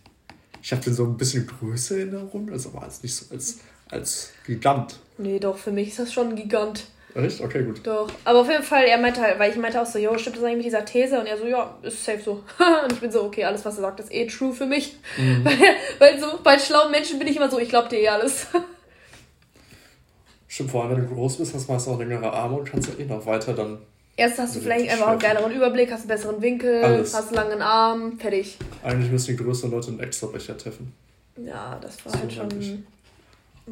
[0.62, 3.60] Ich habe den so ein bisschen größer in Erinnerung, also aber als nicht so als,
[3.92, 4.98] als Gigant.
[5.18, 6.86] Nee, doch, für mich ist das schon ein Gigant.
[7.14, 7.42] Echt?
[7.42, 7.86] Okay, gut.
[7.86, 8.10] Doch.
[8.24, 10.44] Aber auf jeden Fall, er meinte halt, weil ich meinte auch so, jo, stimmt das
[10.44, 11.20] eigentlich mit dieser These?
[11.20, 12.32] Und er so, ja, ist safe so.
[12.84, 14.96] und ich bin so, okay, alles, was er sagt, ist eh true für mich.
[15.18, 15.44] Mhm.
[15.46, 15.58] Weil,
[16.00, 18.48] weil so, bei schlauen Menschen bin ich immer so, ich glaub dir eh alles.
[20.48, 22.90] Stimmt, vor allem, wenn du groß bist, hast du meist auch längere Arme und kannst
[22.90, 23.80] ja eh noch weiter dann.
[24.18, 27.14] Erst hast du vielleicht einfach einen geileren Überblick, hast einen besseren Winkel, Alles.
[27.14, 28.58] hast einen langen Arm, fertig.
[28.84, 30.94] Eigentlich müssen die größeren Leute einen extra Becher treffen.
[31.38, 32.86] Ja, das war So halt schon.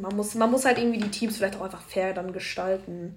[0.01, 3.15] Man muss, man muss halt irgendwie die Teams vielleicht auch einfach fair dann gestalten.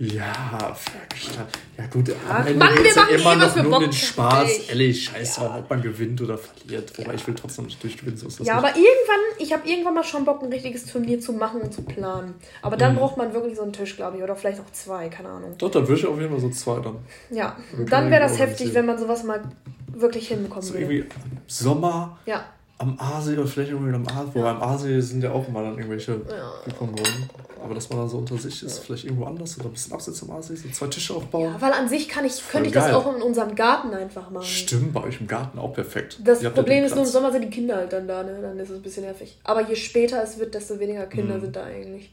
[0.00, 0.76] Ja,
[1.10, 1.50] verstanden.
[1.76, 3.76] Ja, gut, Ach, am Ende Mann, wir ja machen immer eh, was noch wir nur
[3.78, 4.58] um den Bock Spaß.
[4.68, 5.56] Ehrlich, scheiß Ja.
[5.58, 6.96] ob man gewinnt oder verliert.
[6.96, 8.64] Wobei ich will trotzdem nicht durchgewinnen, so ist das Ja, nicht.
[8.64, 11.82] aber irgendwann, ich habe irgendwann mal schon Bock, ein richtiges Turnier zu machen und zu
[11.82, 12.34] planen.
[12.62, 12.98] Aber dann Mhm.
[12.98, 14.22] braucht man wirklich so einen Tisch, glaube ich.
[14.22, 15.56] Oder vielleicht auch zwei, keine Ahnung.
[15.58, 16.98] Doch, dann würde ich auf jeden Fall so zwei dann.
[17.30, 17.56] Ja,
[17.88, 19.42] dann wäre das heftig, wenn man sowas mal
[19.88, 20.84] wirklich hinbekommen So würde.
[20.94, 21.08] irgendwie
[21.48, 22.44] Sommer Ja,
[22.78, 24.34] am Aasee oder vielleicht irgendwie am Aasee.
[24.34, 26.52] Wobei am Aasee sind ja auch immer dann irgendwelche Ja.
[26.64, 27.28] gekommen worden.
[27.62, 30.22] Aber dass man dann so unter sich ist, vielleicht irgendwo anders oder ein bisschen abseits
[30.22, 31.52] am Aasee, so zwei Tische aufbauen.
[31.52, 32.94] ja weil an sich kann ich, könnte ich das geil.
[32.94, 34.44] auch in unserem Garten einfach machen.
[34.46, 36.20] Stimmt, bei euch im Garten auch perfekt.
[36.22, 37.10] Das Ihr ja Problem ist nur, im.
[37.10, 38.38] Sommer sind die Kinder halt dann da, ne?
[38.40, 39.36] Dann ist es ein bisschen nervig.
[39.42, 41.40] Aber je später es wird, desto weniger Kinder Mhm.
[41.40, 42.12] sind da eigentlich.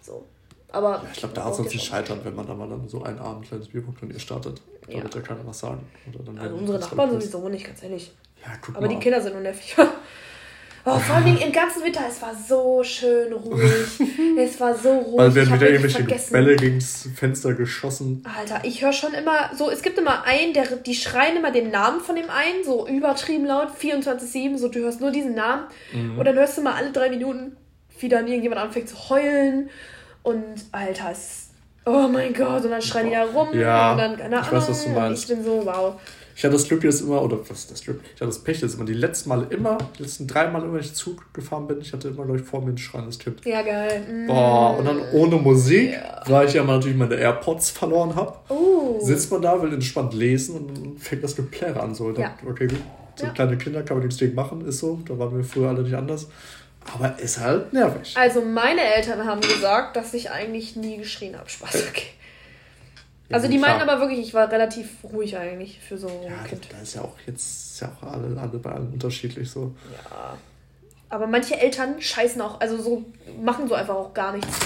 [0.00, 0.24] So.
[0.72, 0.94] Aber.
[0.96, 3.02] Ja, ich glaube, da soll es ihr nicht scheitern, wenn man da mal dann so
[3.04, 4.60] einen Abend kleines Bierpunkt startet.
[4.88, 5.02] Da Ja.
[5.04, 5.80] wird ja keiner was sagen.
[6.12, 8.12] Oder dann Also unsere das Nachbarn sowieso nicht, ganz ehrlich.
[8.42, 8.94] Ja, guck Aber mal.
[8.94, 9.76] die Kinder sind nur nervig.
[10.84, 14.00] Oh, vor allem im ganzen Winter, es war so schön ruhig.
[14.36, 15.16] es war so ruhig.
[15.16, 18.24] Weil werden wieder irgendwelche Bälle gegen das Fenster geschossen.
[18.36, 21.70] Alter, ich höre schon immer so, es gibt immer einen, der, die schreien immer den
[21.70, 25.66] Namen von dem einen, so übertrieben laut, 24-7, so du hörst nur diesen Namen.
[25.92, 26.18] Mhm.
[26.18, 27.56] Und dann hörst du mal alle drei Minuten,
[28.00, 29.70] wie dann irgendjemand anfängt zu heulen.
[30.24, 31.50] Und Alter, es.
[31.84, 33.48] Oh mein Gott, und dann schreien die da rum.
[33.56, 35.22] Ja, und dann, keine ich weiß, was du meinst.
[35.22, 36.00] Ich bin so, wow.
[36.34, 38.00] Ich hatte das Glück jetzt immer, oder was ist das Glück?
[38.04, 40.74] Ich hatte das Pech jetzt immer, die letzten Male immer, die letzten drei Mal immer,
[40.74, 43.44] wenn ich Zug gefahren bin, ich hatte immer, glaube ich, vor mir ein schreiendes Kind.
[43.44, 44.02] Ja, geil.
[44.10, 44.26] Mm.
[44.28, 46.22] Boah, und dann ohne Musik, Ja.
[46.26, 48.98] weil ich ja mal natürlich meine AirPods verloren habe, Oh.
[49.02, 51.94] sitzt man da, will entspannt lesen und dann fängt das Geplärre an.
[51.94, 52.34] So, Ja.
[52.40, 52.78] dann, okay, gut.
[53.16, 53.32] So Ja.
[53.32, 55.00] kleine Kinder kann man nichts gegen machen, ist so.
[55.06, 56.28] Da waren wir früher alle nicht anders.
[56.94, 58.14] Aber ist halt nervig.
[58.16, 61.48] Also meine Eltern haben gesagt, dass ich eigentlich nie geschrien habe.
[61.48, 62.06] Spaß, okay.
[63.32, 63.70] Also die klar.
[63.76, 66.68] meinten aber wirklich, ich war relativ ruhig eigentlich für so Ja, ein Kind.
[66.70, 69.72] da ist ja auch jetzt ist ja auch alle, alle bei allen unterschiedlich so.
[70.10, 70.36] Ja.
[71.08, 73.04] Aber manche Eltern scheißen auch, also so
[73.42, 74.58] machen so einfach auch gar nichts.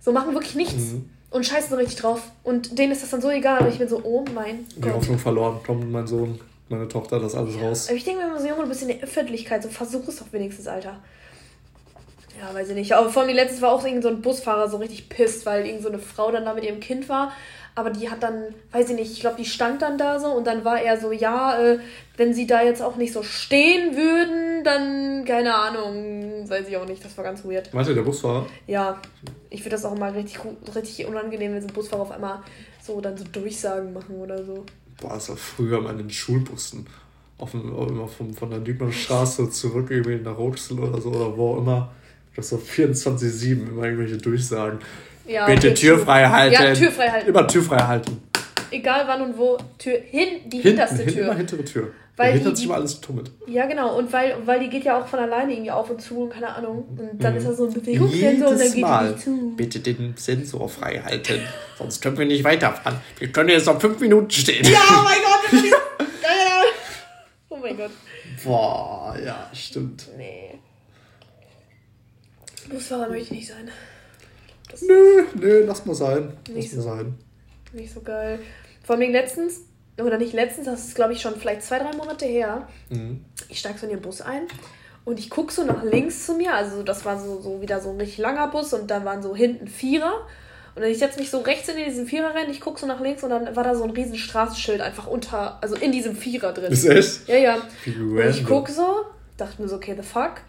[0.00, 1.10] So machen wirklich nichts Mhm.
[1.30, 2.22] und scheißen so richtig drauf.
[2.44, 3.62] Und denen ist das dann so egal.
[3.62, 4.92] Und ich bin so, oh mein Die Gott.
[4.94, 5.58] Hoffnung verloren.
[5.66, 7.88] Kommt mein Sohn, meine Tochter, das alles raus.
[7.88, 10.18] Aber ich denke mir immer so, Junge, du bist in der Öffentlichkeit, so versuch es
[10.20, 11.00] doch wenigstens, Alter.
[12.40, 12.92] Ja, weiß ich nicht.
[12.92, 15.82] Aber vor allem letztes war auch irgend so ein Busfahrer so richtig pisst, weil irgend
[15.82, 17.32] so eine Frau dann da mit ihrem Kind war.
[17.76, 20.46] Aber die hat dann, weiß ich nicht, ich glaube, die stand dann da so und
[20.46, 21.78] dann war er so, ja, äh,
[22.16, 26.88] wenn sie da jetzt auch nicht so stehen würden, dann, keine Ahnung, weiß ich auch
[26.88, 27.04] nicht.
[27.04, 27.74] Das war ganz weird.
[27.74, 28.46] Meinst du, der Busfahrer?
[28.66, 28.98] Ja,
[29.50, 30.38] ich finde das auch immer richtig,
[30.74, 32.42] richtig unangenehm, wenn so ein Busfahrer auf einmal
[32.82, 34.64] so dann so Durchsagen machen oder so.
[34.98, 36.86] Boah, das war früher mal in den Schulbussen.
[37.36, 41.52] Auf dem, immer von, von der Diekmannstraße zurück irgendwie nach Rotsel oder so oder wo
[41.52, 41.92] auch immer.
[42.34, 44.78] Das war 24-7 immer irgendwelche Durchsagen.
[45.26, 46.54] Ja, Bitte Tür frei halten.
[46.54, 47.28] Ja, Tür frei halten.
[47.28, 48.22] Immer Tür frei halten.
[48.70, 51.24] Egal wann und wo, Tür, hin, die Hinten, hinterste Tür.
[51.24, 51.92] Immer hintere Tür.
[52.16, 53.30] Weil Dahinter die, sich immer alles tummelt.
[53.46, 53.96] Ja, genau.
[53.98, 56.48] Und weil, weil die geht ja auch von alleine irgendwie auf und zu und keine
[56.48, 56.84] Ahnung.
[56.96, 57.38] Und dann mhm.
[57.38, 59.04] ist da so ein Bewegungssensor und dann geht Mal.
[59.04, 59.54] die nicht zu.
[59.56, 61.40] Bitte den Sensor frei halten.
[61.76, 63.00] Sonst können wir nicht weiterfahren.
[63.18, 64.64] Wir können jetzt noch fünf Minuten stehen.
[64.64, 65.72] Ja, oh mein Gott.
[66.22, 66.62] ja.
[67.50, 67.90] Oh mein Gott.
[68.42, 70.08] Boah, ja, stimmt.
[70.16, 70.58] Nee.
[72.70, 73.70] Busfahrer möchte ich nicht sein.
[74.70, 76.32] Das nö, nö, lass mal sein.
[76.48, 77.14] Nicht lass so, mal sein.
[77.72, 78.40] Nicht so geil.
[78.84, 79.60] Vor allem letztens,
[79.98, 82.68] oder nicht letztens, das ist glaube ich schon vielleicht zwei, drei Monate her.
[82.90, 83.24] Mhm.
[83.48, 84.46] Ich steige so in den Bus ein
[85.04, 86.54] und ich gucke so nach links zu mir.
[86.54, 89.34] Also das war so, so wieder so ein richtig langer Bus und dann waren so
[89.34, 90.26] hinten Vierer.
[90.74, 93.00] Und dann ich setze mich so rechts in diesen Vierer rein, ich gucke so nach
[93.00, 96.52] links und dann war da so ein riesen Straßenschild einfach unter, also in diesem Vierer
[96.52, 96.70] drin.
[96.70, 97.28] Ist echt?
[97.28, 97.56] Ja, ja.
[97.86, 99.06] Und ich gucke so,
[99.38, 100.42] dachte mir so, okay, the fuck.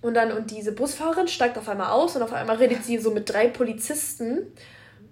[0.00, 3.10] Und dann, und diese Busfahrerin steigt auf einmal aus und auf einmal redet sie so
[3.10, 4.38] mit drei Polizisten.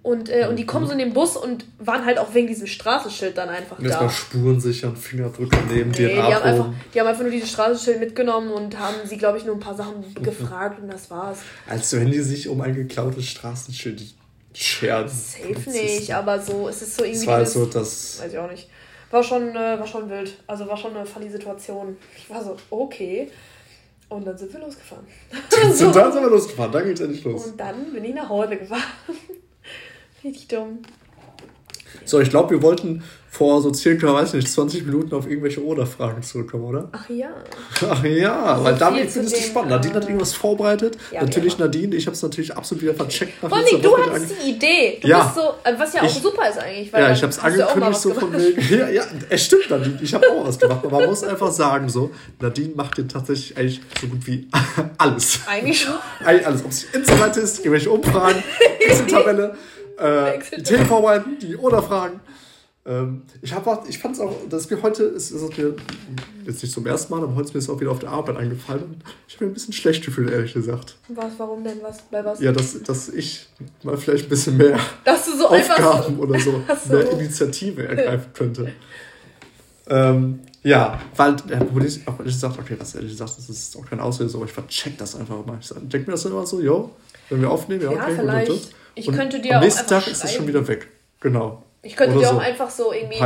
[0.03, 2.69] Und, äh, und die kommen so in den Bus und waren halt auch wegen diesem
[2.69, 3.91] Straßenschild dann einfach und da.
[3.91, 7.51] Erstmal Spuren sichern, Fingerabdrücke nehmen, nee, DNA die haben, einfach, die haben einfach nur dieses
[7.51, 11.39] Straßenschild mitgenommen und haben sie, glaube ich, nur ein paar Sachen gefragt und das war's.
[11.69, 14.01] Als wenn die sich um ein geklautes Straßenschild
[14.55, 15.09] scheren.
[15.09, 17.19] Safe nicht, aber so, es ist so irgendwie.
[17.19, 18.21] Das war dieses, so, das.
[18.23, 18.69] Weiß ich auch nicht.
[19.11, 20.37] War schon, äh, war schon wild.
[20.47, 21.97] Also war schon eine funny Situation.
[22.17, 23.29] Ich war so, okay.
[24.09, 25.05] Und dann sind wir losgefahren.
[25.51, 25.91] so.
[25.93, 27.47] Dann sind wir losgefahren, dann geht's endlich los.
[27.47, 28.83] Und dann bin ich nach Hause gefahren.
[30.25, 30.79] Richtig dumm.
[32.05, 33.03] So, ich glaube, wir wollten
[33.37, 36.89] vor so circa, weiß nicht, 20 Minuten auf irgendwelche Oder-Fragen zurückkommen, oder?
[36.93, 37.29] Ach ja.
[37.87, 39.73] Ach ja, so weil damit findest du spannend.
[39.73, 40.97] Nadine hat irgendwas vorbereitet.
[41.13, 43.35] Ja, natürlich Nadine, ich habe es natürlich absolut wieder vercheckt.
[43.39, 44.99] Vor allem, du hattest die Idee.
[45.03, 45.23] Du ja.
[45.23, 46.91] bist so, äh, was ja auch ich, super ist eigentlich.
[46.91, 48.57] ja, ich habe es angekündigt so von wegen.
[48.77, 49.99] Ja, ja, es stimmt, Nadine.
[50.03, 50.81] Ich habe auch was gemacht.
[50.83, 54.49] Aber man muss einfach sagen, so, Nadine macht dir tatsächlich eigentlich so gut wie
[54.99, 55.41] alles.
[55.47, 55.95] Eigentlich schon.
[56.25, 56.65] Eigentlich alles.
[56.65, 58.43] Ob es Internet ist, irgendwelche Umfragen,
[58.81, 59.57] Excel-Tabelle,
[59.99, 62.21] äh, die Themen vorbereiten, die Oder-Fragen.
[62.87, 65.75] Ähm, ich hab, ich fand es auch, dass mir heute ist, ist es mir
[66.47, 68.37] jetzt nicht zum ersten Mal, aber heute ist mir es auch wieder auf der Arbeit
[68.37, 69.03] eingefallen.
[69.27, 70.97] Ich habe mir ein bisschen schlecht gefühlt, ehrlich gesagt.
[71.09, 71.83] Was, warum denn?
[71.83, 72.41] Was, bei was?
[72.41, 73.49] Ja, dass, dass ich
[73.83, 74.79] mal vielleicht ein bisschen mehr
[75.39, 78.73] so Aufgaben oder so, so, mehr Initiative ergreifen könnte.
[79.89, 83.77] ähm, ja, weil, äh, wo ich auch ehrlich gesagt, okay, das ehrlich gesagt, das ist
[83.77, 85.59] auch kein Auslöser, aber ich vercheck das einfach mal.
[85.61, 86.91] Ich denke mir das dann immer so, jo,
[87.31, 88.51] wenn wir aufnehmen, ja, okay, ja, vielleicht.
[88.51, 90.89] Und, und, ich könnte dir am nächsten Tag ist es schon wieder weg.
[91.21, 91.66] Genau.
[91.87, 93.21] Ich könnte dir auch einfach so irgendwie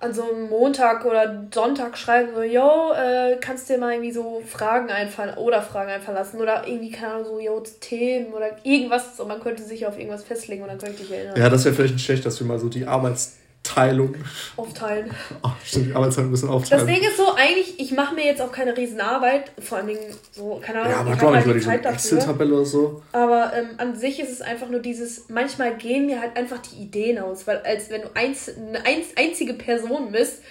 [0.00, 4.42] an so einem Montag oder Sonntag schreiben, so, yo, äh, kannst dir mal irgendwie so
[4.46, 9.20] Fragen einfallen oder Fragen einfallen lassen oder irgendwie, keine Ahnung, so, yo, Themen oder irgendwas
[9.20, 11.36] und man könnte sich auf irgendwas festlegen und dann könnte ich dich erinnern.
[11.36, 14.14] Ja, das wäre vielleicht nicht schlecht, dass wir mal so die Arbeits Teilung.
[14.56, 15.10] Aufteilen.
[15.42, 16.86] Oh, stimmt, die Arbeitszeit ein bisschen aufteilen.
[16.86, 20.14] Das Ding ist so, eigentlich, ich mache mir jetzt auch keine Riesenarbeit, vor allen Dingen
[20.30, 23.02] so, keine Ahnung, ja, aber ich habe halt die Zeit so Excel-Tabelle oder so.
[23.12, 26.82] Aber ähm, an sich ist es einfach nur dieses, manchmal gehen mir halt einfach die
[26.82, 30.42] Ideen aus, weil als wenn du eins, eine eins, einzige Person bist,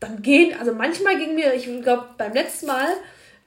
[0.00, 2.86] dann gehen, also manchmal ging mir, ich glaube beim letzten Mal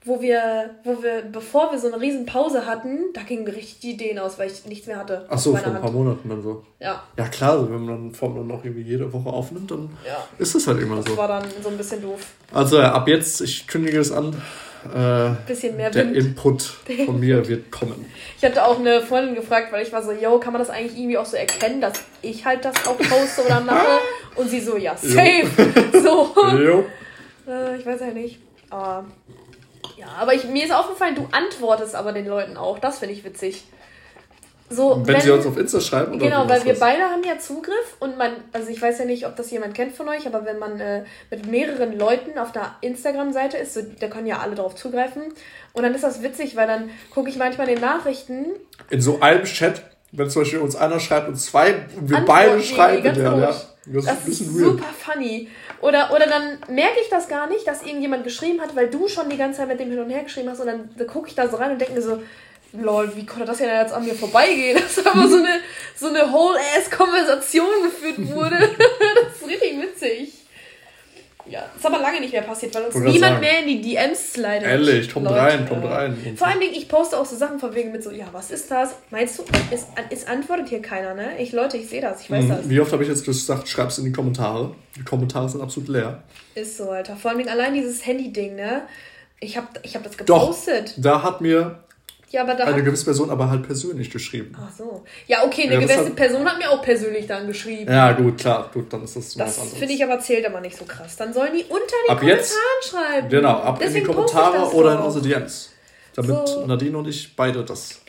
[0.08, 3.80] wo wir, wo wir, bevor wir so eine riesen Pause hatten, da gingen mir richtig
[3.80, 5.26] die Ideen aus, weil ich nichts mehr hatte.
[5.28, 6.64] Ach so, vor ein paar Monaten dann so.
[6.80, 7.02] Ja.
[7.16, 10.16] Ja klar, also wenn man dann dann noch irgendwie jede Woche aufnimmt, dann ja.
[10.38, 11.10] ist das halt immer das so.
[11.10, 12.20] Das war dann so ein bisschen doof.
[12.52, 14.34] Also ab jetzt, ich kündige es an.
[14.84, 16.16] Äh, bisschen mehr der Wind.
[16.16, 16.62] Input
[17.04, 18.06] von mir wird kommen.
[18.38, 20.96] Ich hatte auch eine Freundin gefragt, weil ich war so, yo, kann man das eigentlich
[20.96, 23.98] irgendwie auch so erkennen, dass ich halt das auch poste oder mache?
[24.36, 25.48] Und sie so, ja, safe.
[25.92, 26.32] so.
[26.56, 26.84] Jo.
[27.46, 28.38] Äh, ich weiß ja nicht.
[28.70, 29.06] Aber
[29.98, 32.78] ja, aber ich, mir ist aufgefallen, du antwortest aber den Leuten auch.
[32.78, 33.64] Das finde ich witzig.
[34.70, 36.14] So, wenn, wenn, sie uns auf Insta schreiben?
[36.14, 36.80] Oder genau, weil wir das?
[36.80, 39.94] beide haben ja Zugriff und man, also ich weiß ja nicht, ob das jemand kennt
[39.94, 44.08] von euch, aber wenn man äh, mit mehreren Leuten auf der Instagram-Seite ist, so, da
[44.08, 45.22] können ja alle darauf zugreifen.
[45.72, 48.46] Und dann ist das witzig, weil dann gucke ich manchmal in den Nachrichten.
[48.90, 49.82] In so einem Chat,
[50.12, 53.36] wenn zum Beispiel uns einer schreibt und zwei und wir Antworten, beide schreiben, ja, ja,
[53.40, 55.48] das, das ist, ist super funny.
[55.80, 59.30] Oder, oder dann merke ich das gar nicht, dass irgendjemand geschrieben hat, weil du schon
[59.30, 61.48] die ganze Zeit mit dem hin und her geschrieben hast und dann, gucke ich da
[61.48, 62.22] so rein und denke mir so,
[62.72, 64.78] lol, wie konnte das ja jetzt an mir vorbeigehen?
[64.96, 65.60] Dass aber so eine,
[65.94, 68.58] so eine Whole-Ass-Konversation geführt wurde.
[69.14, 70.37] das ist richtig witzig.
[71.48, 74.62] Ja, ist aber lange nicht mehr passiert, weil uns niemand mehr in die DMs slidet.
[74.62, 76.16] Ehrlich, kommt rein, kommt rein.
[76.36, 78.96] Vor allem, ich poste auch so Sachen von wegen mit so, ja, was ist das?
[79.10, 81.38] Meinst du, es, es antwortet hier keiner, ne?
[81.38, 82.48] Ich, Leute, ich sehe das, ich weiß mhm.
[82.48, 82.68] das.
[82.68, 84.74] Wie oft habe ich jetzt gesagt, schreib's in die Kommentare.
[84.96, 86.22] Die Kommentare sind absolut leer.
[86.54, 87.16] Ist so, Alter.
[87.16, 88.82] Vor allem allein dieses Handy-Ding, ne?
[89.40, 90.94] Ich habe ich hab das gepostet.
[90.96, 91.78] Doch, da hat mir
[92.30, 94.54] ja, aber da eine gewisse Person aber halt persönlich geschrieben.
[94.60, 95.04] Ach so.
[95.26, 96.16] Ja, okay, eine ja, gewisse hat...
[96.16, 97.90] Person hat mir auch persönlich dann geschrieben.
[97.90, 100.76] Ja, gut, klar, gut, dann ist das so Das finde ich aber zählt aber nicht
[100.76, 101.16] so krass.
[101.16, 102.56] Dann sollen die unter den ab Kommentaren jetzt,
[102.90, 103.28] schreiben.
[103.30, 105.70] Genau, ab Deswegen in die Kommentare oder in unsere DMs.
[106.14, 106.66] Damit so.
[106.66, 108.00] Nadine und ich beide das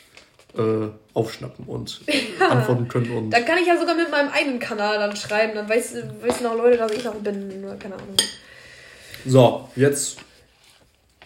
[0.58, 2.48] äh, aufschnappen und ja.
[2.50, 3.12] antworten können.
[3.12, 5.54] Und dann kann ich ja sogar mit meinem eigenen Kanal dann schreiben.
[5.56, 7.64] Dann weiß, wissen auch Leute, dass ich noch bin.
[7.80, 8.18] Keine Ahnung.
[9.26, 10.18] So, jetzt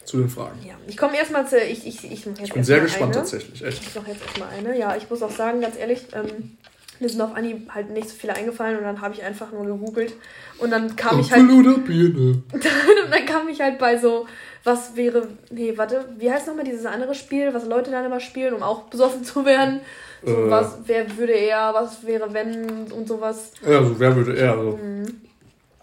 [0.06, 0.60] zu den Fragen.
[0.66, 1.58] Ja, ich komme erstmal zu.
[1.58, 3.24] Ich, ich, ich, ich bin sehr gespannt eine.
[3.24, 3.82] tatsächlich, echt.
[3.82, 4.78] Ich mache jetzt erstmal eine.
[4.78, 6.58] Ja, ich muss auch sagen, ganz ehrlich, ähm,
[7.00, 9.66] mir sind auf Anhieb halt nicht so viele eingefallen und dann habe ich einfach nur
[9.66, 10.14] gegoogelt
[10.60, 11.48] und dann kam ich halt.
[11.48, 12.44] Birne.
[12.52, 14.28] dann, dann kam ich halt bei so,
[14.64, 15.28] was wäre.
[15.50, 18.84] Nee, warte, wie heißt nochmal dieses andere Spiel, was Leute dann immer spielen, um auch
[18.84, 19.82] besoffen zu werden?
[20.26, 23.52] So, äh, was, wer würde eher, was wäre wenn und sowas.
[23.66, 24.80] Ja, so wer würde eher, so.
[24.82, 25.22] Mhm.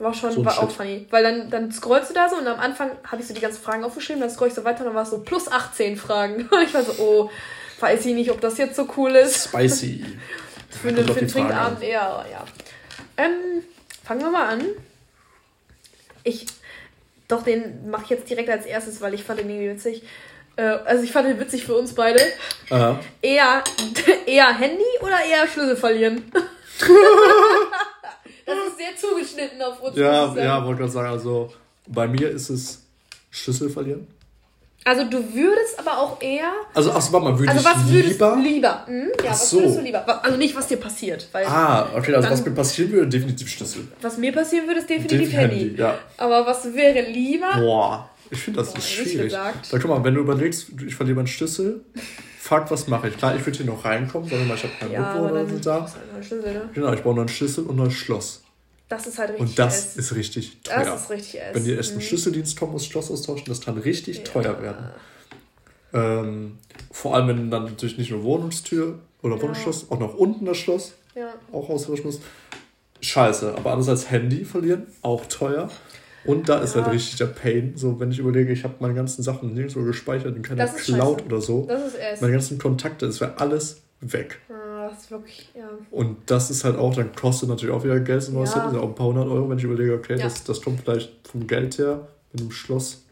[0.01, 1.07] War schon, so war auch funny.
[1.11, 3.63] Weil dann, dann scrollst du da so und am Anfang habe ich so die ganzen
[3.63, 6.49] Fragen aufgeschrieben, dann scroll ich so weiter und dann war es so plus 18 Fragen.
[6.51, 7.31] Und ich war so, oh,
[7.81, 9.49] weiß ich nicht, ob das jetzt so cool ist.
[9.49, 10.05] Spicy.
[10.71, 12.45] für einen für Trinkabend eher, ja.
[13.19, 13.63] Ähm,
[14.03, 14.65] fangen wir mal an.
[16.25, 16.47] Ich,
[17.29, 20.03] doch, den mache ich jetzt direkt als erstes, weil ich fand den irgendwie witzig.
[20.57, 22.21] Äh, also ich fand den witzig für uns beide.
[22.71, 22.97] Uh.
[23.21, 23.63] Eher,
[24.27, 26.33] eher Handy oder eher Schlüssel verlieren?
[28.51, 29.97] Das ist sehr zugeschnitten auf uns.
[29.97, 31.53] Ja, ja, wollte gerade sagen, also
[31.87, 32.83] bei mir ist es
[33.31, 34.07] Schlüssel verlieren.
[34.85, 36.53] Also du würdest aber auch eher.
[36.73, 38.37] Also ach, warte mal, würde also, was würdest lieber?
[38.43, 38.87] lieber?
[38.87, 39.11] Hm?
[39.23, 39.59] Ja, was so.
[39.59, 40.25] würdest du lieber?
[40.25, 41.29] Also nicht, was dir passiert.
[41.33, 43.89] Weil ah, okay, also was mir passieren würde, definitiv Schlüssel.
[44.01, 45.59] Was mir passieren würde, ist definitiv, definitiv Handy.
[45.61, 45.81] Handy.
[45.81, 45.99] Ja.
[46.17, 47.53] Aber was wäre lieber?
[47.59, 49.33] Boah, ich finde das Boah, ist schwierig.
[49.33, 51.85] Da guck mal, wenn du überlegst, ich verliere meinen Schlüssel,
[52.51, 53.17] fuck, was mache ich?
[53.17, 55.89] Klar, ich würde hier noch reinkommen, sondern ich habe keinen ja, Mitbewohner da.
[56.13, 56.71] Halt Schlüssel, ne?
[56.75, 58.43] Genau, ich brauche noch einen Schlüssel und noch ein Schloss.
[58.89, 59.49] Das ist halt richtig.
[59.49, 59.97] Und das S.
[59.97, 60.85] ist richtig teuer.
[60.85, 61.55] Das ist richtig S.
[61.55, 62.03] Wenn ihr erst einen mhm.
[62.03, 64.25] Schlüsseldienst kommt, muss Schloss austauschen, das kann richtig ja.
[64.25, 64.91] teuer werden.
[65.93, 66.59] Ähm,
[66.91, 69.43] vor allem, wenn dann natürlich nicht nur Wohnungstür oder ja.
[69.43, 71.33] Wohnungsschloss, auch noch unten das Schloss ja.
[71.53, 72.21] auch austauschen muss.
[73.01, 75.71] Scheiße, aber anders als Handy verlieren, auch teuer.
[76.25, 77.73] Und da ist halt richtig der Pain.
[77.77, 81.41] So, wenn ich überlege, ich habe meine ganzen Sachen nirgendwo gespeichert in keiner Cloud oder
[81.41, 81.67] so.
[81.67, 82.23] Das ist erst.
[82.23, 84.39] Meine ganzen Kontakte, es wäre alles weg.
[84.49, 85.69] Ah, das ist wirklich, ja.
[85.91, 88.67] Und das ist halt auch, dann kostet natürlich auch wieder Geld neues ja.
[88.67, 90.25] Auch ein paar hundert Euro, wenn ich überlege, okay, ja.
[90.25, 93.05] das, das kommt vielleicht vom Geld her, mit einem Schloss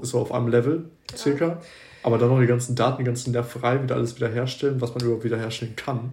[0.00, 0.84] ist so auf einem Level
[1.16, 1.46] circa.
[1.46, 1.62] Ja.
[2.04, 5.24] Aber dann noch die ganzen Daten, die ganzen Nerverei, wieder alles wiederherstellen, was man überhaupt
[5.24, 6.12] wiederherstellen kann.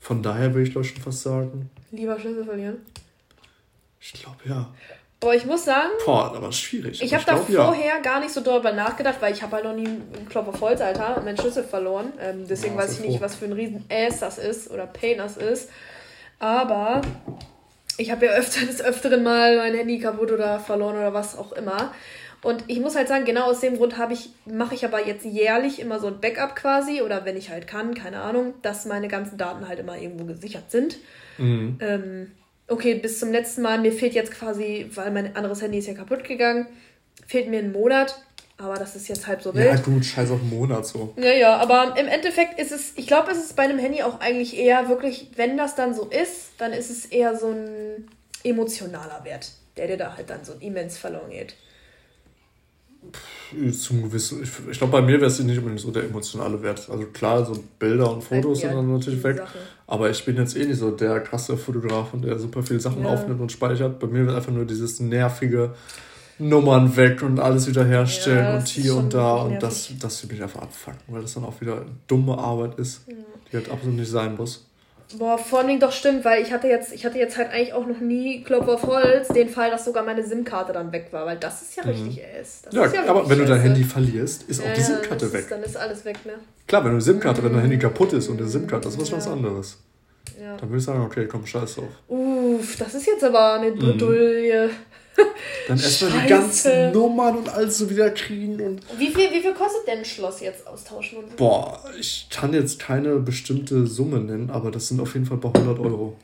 [0.00, 1.70] Von daher würde ich glaube schon fast sagen.
[1.90, 2.76] Lieber Schlüssel verlieren?
[4.00, 4.72] Ich glaube ja.
[5.18, 5.90] Boah, ich muss sagen.
[6.04, 7.02] Boah, aber schwierig.
[7.02, 7.98] Ich habe da vorher ja.
[8.00, 10.80] gar nicht so darüber nachgedacht, weil ich habe halt noch nie einen Klopf auf Holz,
[10.80, 12.12] Alter, meinen Schlüssel verloren.
[12.20, 15.18] Ähm, deswegen ja, weiß ich nicht, was für ein riesen Ass das ist oder Pain
[15.18, 15.70] das ist.
[16.38, 17.00] Aber
[17.96, 21.52] ich habe ja öfter des Öfteren mal mein Handy kaputt oder verloren oder was auch
[21.52, 21.92] immer.
[22.42, 25.24] Und ich muss halt sagen, genau aus dem Grund habe ich, mache ich aber jetzt
[25.24, 29.08] jährlich immer so ein Backup quasi, oder wenn ich halt kann, keine Ahnung, dass meine
[29.08, 30.98] ganzen Daten halt immer irgendwo gesichert sind.
[31.38, 31.78] Mhm.
[31.80, 32.32] Ähm,
[32.68, 35.94] okay, bis zum letzten Mal, mir fehlt jetzt quasi, weil mein anderes Handy ist ja
[35.94, 36.66] kaputt gegangen,
[37.26, 38.22] fehlt mir ein Monat.
[38.58, 39.66] Aber das ist jetzt halb so wild.
[39.66, 41.12] Ja, gut, scheiß auf einen Monat so.
[41.18, 44.18] Ja, ja, aber im Endeffekt ist es, ich glaube, es ist bei einem Handy auch
[44.20, 48.08] eigentlich eher wirklich, wenn das dann so ist, dann ist es eher so ein
[48.44, 51.54] emotionaler Wert, der dir da halt dann so immens verloren geht
[53.72, 56.88] zum gewissen, ich, ich glaube, bei mir wäre es nicht unbedingt so der emotionale Wert.
[56.90, 59.38] Also klar, so Bilder und Fotos ja, sind dann natürlich weg.
[59.38, 59.58] Sache.
[59.86, 63.02] Aber ich bin jetzt eh nicht so der krasse Fotograf und der super viele Sachen
[63.02, 63.08] ja.
[63.08, 63.98] aufnimmt und speichert.
[63.98, 65.74] Bei mir wird einfach nur dieses nervige
[66.38, 69.36] Nummern weg und alles wieder herstellen ja, und hier und da.
[69.36, 73.06] Und das, das will mich einfach abfucken, weil das dann auch wieder dumme Arbeit ist,
[73.50, 74.66] die halt absolut nicht sein muss.
[75.18, 77.86] Boah, vor allem doch stimmt, weil ich hatte jetzt, ich hatte jetzt halt eigentlich auch
[77.86, 81.36] noch nie Klopf auf Holz den Fall, dass sogar meine SIM-Karte dann weg war, weil
[81.36, 81.90] das ist ja mhm.
[81.90, 82.24] richtig.
[82.64, 85.40] Das ja, ja aber wenn du dein Handy verlierst, ist auch die SIM-Karte weg.
[85.42, 86.34] Ist, dann ist alles weg, ne?
[86.66, 87.46] Klar, wenn du eine SIM-Karte, mhm.
[87.46, 89.16] wenn dein Handy kaputt ist und eine SIM-Karte, das ist was ja.
[89.18, 89.78] was anderes.
[90.40, 90.56] Ja.
[90.56, 91.84] Dann würde ich sagen, okay, komm, scheiß drauf.
[92.08, 94.68] Uff, das ist jetzt aber eine Bredouille.
[94.68, 94.95] Mhm.
[95.68, 98.60] Dann erstmal die ganzen Nummern und alles so wieder kriegen.
[98.60, 101.18] Und wie, viel, wie viel kostet denn ein Schloss jetzt austauschen?
[101.36, 105.40] Boah, ich kann jetzt keine bestimmte Summe nennen, aber das sind auf jeden Fall ein
[105.40, 106.16] paar hundert Euro.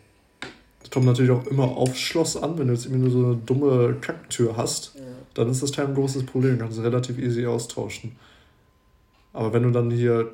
[0.80, 3.36] Das kommt natürlich auch immer aufs Schloss an, wenn du jetzt irgendwie nur so eine
[3.36, 5.02] dumme Kacktür hast, ja.
[5.34, 8.16] dann ist das kein großes Problem, kannst du relativ easy austauschen.
[9.32, 10.32] Aber wenn du dann hier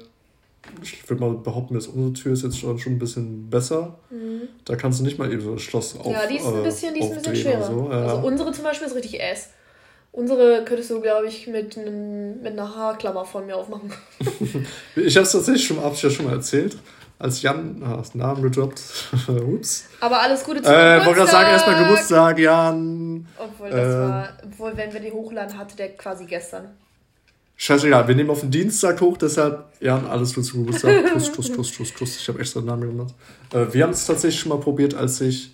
[0.83, 3.99] ich würde mal behaupten, dass unsere Tür ist jetzt schon, schon ein bisschen besser.
[4.11, 4.49] Mhm.
[4.65, 6.63] Da kannst du nicht mal eben so das Schloss auf, Ja, die ist ein äh,
[6.63, 7.65] bisschen, die ist ein bisschen schwerer.
[7.65, 7.89] So.
[7.91, 8.03] Ja.
[8.03, 9.51] Also unsere zum Beispiel ist richtig ass.
[10.13, 13.93] Unsere könntest du, glaube ich, mit, einem, mit einer Haarklammer von mir aufmachen.
[14.97, 16.79] ich habe es tatsächlich schon, hab's ja schon mal erzählt.
[17.21, 18.81] Als Jan, ah, hast den Namen gedroppt.
[19.29, 19.87] Ups.
[20.01, 22.37] Aber alles Gute zum Äh, wollte gerade sagen, erstmal Geburtstag.
[22.37, 23.27] Geburtstag, Jan.
[23.37, 24.01] Obwohl, das Ähm.
[24.09, 26.69] war, obwohl, wenn wir die hochladen, hatte der quasi gestern.
[27.61, 31.13] Scheißegal, wir nehmen auf den Dienstag hoch, deshalb, Jan, alles Gute zum Geburtstag.
[31.13, 32.17] Kuss, Kuss, Kuss, Kuss, Kuss.
[32.17, 33.15] Ich habe extra den Namen gemacht.
[33.53, 35.51] Äh, wir haben es tatsächlich schon mal probiert, als ich.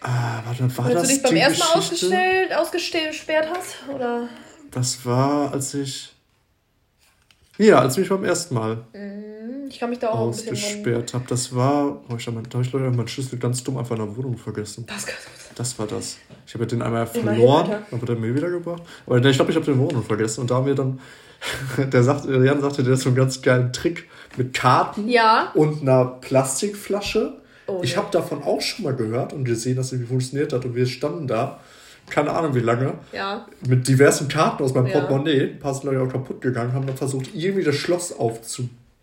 [0.00, 3.76] Ah, warte, war Als das du dich beim ersten Mal ausgestellt, ausgesperrt hast?
[3.94, 4.30] Oder?
[4.70, 6.14] Das war, als ich.
[7.58, 9.29] Ja, als ich mich beim ersten Mal Hm,
[9.70, 11.24] Ich kann mich da auch ausgesperrt habe.
[11.28, 12.00] Das war.
[12.10, 14.84] Oh, ich habe hab ich leider meinen Schlüssel ganz dumm einfach in der Wohnung vergessen.
[14.86, 15.06] Das.
[15.54, 16.16] Das war das.
[16.46, 18.82] Ich habe den einmal verloren, dann wird er mir wiedergebracht.
[19.06, 20.40] Aber ich glaube, ich habe den Wohnung vergessen.
[20.42, 20.98] Und da haben wir dann.
[21.92, 25.50] Der sagt, Jan sagte, der hat so einen ganz geilen Trick mit Karten Ja.
[25.54, 27.34] und einer Plastikflasche.
[27.66, 27.98] Oh, ich ja.
[27.98, 30.64] habe davon auch schon mal gehört und gesehen, dass es funktioniert hat.
[30.64, 31.60] Und wir standen da,
[32.10, 33.46] keine Ahnung wie lange, Ja.
[33.66, 35.00] mit diversen Karten aus meinem Ja.
[35.00, 35.52] Portemonnaie.
[35.52, 38.12] Ein paar sind auch kaputt gegangen, haben dann versucht, irgendwie das Schloss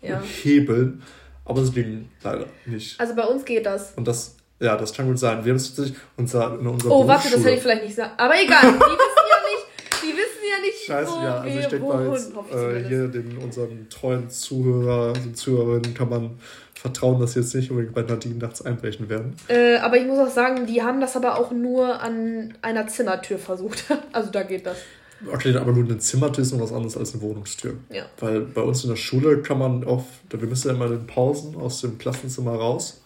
[0.08, 0.18] Ja.
[0.20, 1.02] aufzuhebeln.
[1.46, 3.00] Aber es ging leider nicht.
[3.00, 3.94] Also bei uns geht das.
[3.96, 5.46] Und das, ja, das kann gut sein.
[5.46, 8.12] Wir haben es tatsächlich unser, in unserer Oh, warte, das hätte ich vielleicht nicht sagen.
[8.18, 11.62] Aber egal, die wissen ja nicht, die wissen ja nicht, Scheiße, wo ja, also wir
[11.62, 16.40] ich denke mal jetzt, äh, hier den unseren treuen Zuhörer und Zuhörerinnen kann man
[16.74, 19.36] vertrauen, dass sie jetzt nicht unbedingt bei Nadine nachts einbrechen werden.
[19.48, 23.40] Äh, aber ich muss auch sagen, die haben das aber auch nur an einer Zimmertür
[23.40, 23.86] versucht.
[24.12, 24.78] Also da geht das.
[25.26, 27.76] Okay, aber gut, eine Zimmertür ist noch was anderes als eine Wohnungstür.
[27.90, 28.06] Ja.
[28.20, 31.08] Weil bei uns in der Schule kann man oft, wir müssen ja immer in den
[31.08, 33.02] Pausen aus dem Klassenzimmer raus.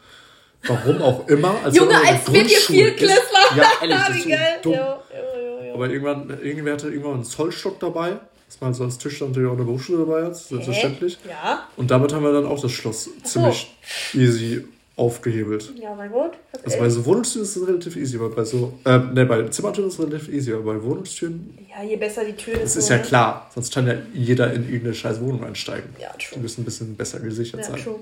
[0.63, 1.56] Warum auch immer.
[1.63, 2.65] Als Junge, in als der Grundschule ist.
[2.67, 3.56] Viertklässler.
[3.56, 4.30] Ja, ehrlich, das ist so
[4.62, 4.74] dumm.
[4.74, 5.74] Ja, ja, ja.
[5.74, 8.19] Aber irgendwann, irgendwer hatte irgendwann einen Zollstock dabei.
[8.47, 11.17] Das man so als Tisch natürlich auch eine Berufsschule dabei hat, selbstverständlich.
[11.24, 11.30] Hä?
[11.30, 11.67] Ja.
[11.78, 13.74] Und damit haben wir dann auch das Schloss ziemlich
[14.13, 14.65] easy
[15.02, 15.74] aufgehebelt.
[15.82, 16.34] Ja, mein Gott.
[16.54, 19.26] Das Also ist bei so Wohnungstüren ist es relativ easy, aber bei so, äh, ne,
[19.26, 22.64] bei Zimmertüren ist es relativ easy, aber bei Wohnungstüren, ja, je besser die Tür das
[22.76, 22.84] ist.
[22.84, 25.90] ist ja klar, sonst kann ja jeder in irgendeine scheiß Wohnung einsteigen.
[26.00, 26.40] Ja, Die true.
[26.40, 27.84] müssen ein bisschen besser gesichert Ja, sein.
[27.84, 28.00] true.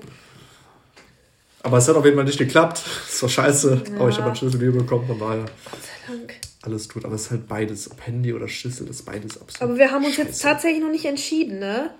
[1.62, 2.82] Aber es hat auf jeden Fall nicht geklappt.
[3.06, 3.82] Das war scheiße.
[3.90, 3.96] Ja.
[4.00, 6.34] Aber ich habe einen Schlüssel wieder bekommen, von daher Gott sei Dank.
[6.62, 7.04] alles gut.
[7.04, 9.70] Aber es ist halt beides, ob Handy oder Schlüssel, ist beides absolut.
[9.70, 10.42] Aber wir haben uns jetzt scheiße.
[10.42, 11.90] tatsächlich noch nicht entschieden, ne?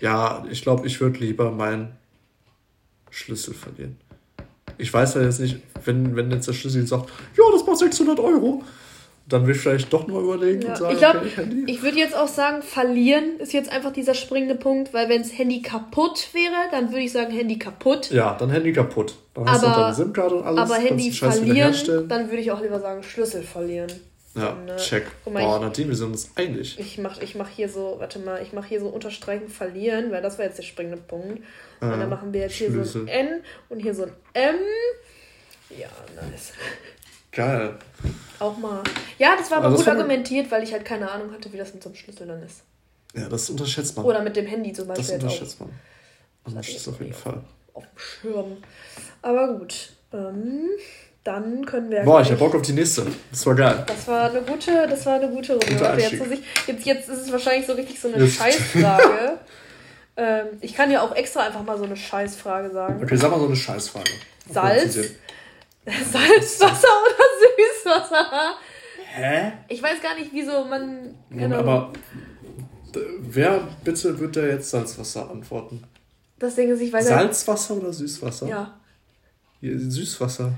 [0.00, 1.92] Ja, ich glaube, ich würde lieber meinen
[3.10, 3.96] Schlüssel verlieren.
[4.82, 8.18] Ich weiß ja jetzt nicht, wenn, wenn jetzt der Schlüssel sagt, ja, das macht 600
[8.18, 8.62] Euro,
[9.28, 10.70] dann will ich vielleicht doch nur überlegen Ja.
[10.70, 11.72] und sagen, Ich glaube, okay, Handy.
[11.72, 15.36] ich würde jetzt auch sagen, verlieren ist jetzt einfach dieser springende Punkt, weil wenn das
[15.38, 18.10] Handy kaputt wäre, dann würde ich sagen, Handy kaputt.
[18.10, 19.14] Ja, dann Handy kaputt.
[19.34, 20.58] Dann hast du Aber- unter eine SIM-Karte und alles.
[20.58, 23.90] Aber Handy verlieren, dann würde ich auch lieber sagen, Schlüssel verlieren.
[24.34, 25.06] Ja, äh, check.
[25.24, 26.78] guck mal, Boah, Nadine, wir sind uns einig.
[26.78, 30.22] Ich mach, ich mach hier so, warte mal, ich mach hier so unterstreichen, verlieren, weil
[30.22, 31.42] das war jetzt der springende Punkt.
[31.80, 34.54] Und dann machen wir jetzt hier so ein N und hier so ein M.
[35.76, 36.52] Ja, nice.
[37.32, 37.74] Geil.
[38.38, 38.82] Auch mal.
[39.18, 41.56] Ja, das war aber Also das gut argumentiert, weil ich halt keine Ahnung hatte, wie
[41.56, 42.62] das mit so einem Schlüssel dann ist.
[43.14, 44.04] Ja, das unterschätzt man.
[44.04, 45.70] Oder mit dem Handy zum das Beispiel auch unterschätzt man.
[46.44, 47.42] Unterschätzt auf jeden Fall.
[47.74, 48.56] auf dem Schirm.
[49.22, 49.90] Aber gut.
[50.12, 50.68] Ähm,
[51.24, 52.02] dann können wir.
[52.02, 53.06] Boah, ich hab Bock auf die nächste.
[53.30, 53.84] Das war geil.
[53.86, 55.80] Das war eine gute, das war eine gute Runde.
[55.80, 58.36] Warte, jetzt, ich, jetzt, jetzt ist es wahrscheinlich so richtig so eine Jetzt.
[58.36, 59.38] Scheißfrage.
[60.16, 63.00] ähm, ich kann ja auch extra einfach mal so eine Scheißfrage sagen.
[63.02, 64.10] Okay, sag mal so eine Scheißfrage.
[64.50, 64.94] Salz?
[65.84, 67.24] Salzwasser oder
[67.84, 68.54] Süßwasser?
[69.14, 69.52] Hä?
[69.68, 71.14] Ich weiß gar nicht, wieso man.
[71.30, 71.52] Ahnung.
[71.52, 71.92] aber
[73.20, 75.84] wer bitte wird da jetzt Salzwasser antworten?
[76.38, 77.06] das Ding ist, ich weiß.
[77.06, 78.48] Salzwasser oder Süßwasser?
[78.48, 78.74] Ja,
[79.62, 80.52] Süßwasser.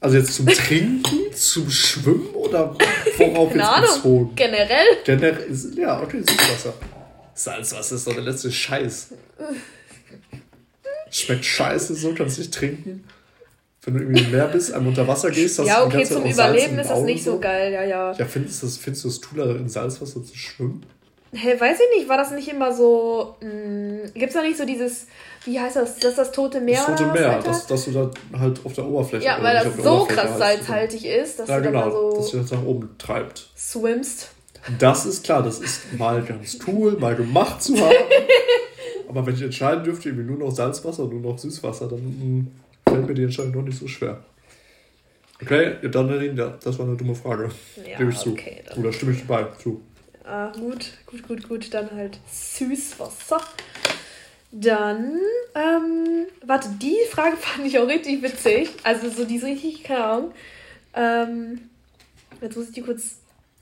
[0.00, 1.02] Also jetzt zum Trinken,
[1.34, 2.74] zum Schwimmen oder
[3.18, 4.34] worauf Keine jetzt bezogen?
[4.34, 4.86] Generell.
[5.04, 6.74] Generell ist, ja, okay, Süßwasser.
[7.34, 9.08] Salzwasser ist doch der letzte Scheiß.
[11.10, 13.04] Schmeckt scheiße, so kannst du nicht trinken.
[13.82, 16.06] Wenn du irgendwie im Meer bist, einmal unter Wasser gehst, hast Ja, du die okay,
[16.06, 18.12] zum Überleben ist das nicht so geil, ja, ja.
[18.12, 20.84] Ja, findest du es findest du es cooler, in Salzwasser zu schwimmen?
[21.32, 23.36] Hä, weiß ich nicht, war das nicht immer so.
[23.40, 25.06] Mh, gibt's da nicht so dieses.
[25.44, 25.94] Wie heißt das?
[25.96, 26.82] Das ist das Tote Meer?
[26.86, 27.48] Das Tote Meer, Alter?
[27.48, 31.06] dass, dass du da halt auf der Oberfläche Ja, oder weil das so krass salzhaltig
[31.06, 33.48] ist, dass Ja, du genau, dass so du das nach oben treibt.
[33.56, 34.30] swimmst.
[34.78, 37.94] Das ist klar, das ist mal ganz cool, mal gemacht zu haben.
[39.08, 42.50] Aber wenn ich entscheiden dürfte, irgendwie nur noch Salzwasser und nur noch Süßwasser, dann
[42.84, 44.22] mh, fällt mir die Entscheidung doch nicht so schwer.
[45.42, 47.48] Okay, dann ja, das war eine dumme Frage.
[47.88, 48.32] Ja, Gebe ich zu.
[48.32, 49.80] okay, dann- Oder stimme ich bei zu.
[50.30, 51.74] Ah, gut, gut, gut, gut.
[51.74, 53.40] Dann halt Süßwasser.
[54.52, 55.18] Dann,
[55.56, 58.70] ähm, warte, die Frage fand ich auch richtig witzig.
[58.84, 60.30] Also so die ist richtig, keine Ahnung.
[60.94, 61.60] Ähm,
[62.40, 63.16] jetzt muss ich die kurz.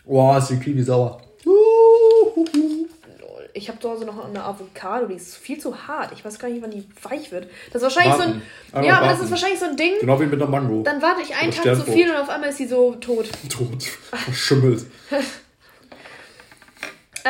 [0.04, 1.22] Boah, ist die Kiwi sauer.
[1.44, 3.48] Lol.
[3.54, 6.12] ich habe zu Hause noch eine Avocado, die ist viel zu hart.
[6.12, 7.48] Ich weiß gar nicht, wann die weich wird.
[7.72, 8.42] Das ist wahrscheinlich warten.
[8.72, 8.84] so ein.
[8.84, 9.16] ja, aber warten.
[9.16, 9.94] das ist wahrscheinlich so ein Ding.
[10.00, 10.82] Genau wie mit einer Mango.
[10.82, 13.26] Dann warte ich einen Tag zu viel und auf einmal ist sie so tot.
[13.48, 13.82] Tot.
[13.82, 14.84] Verschimmelt.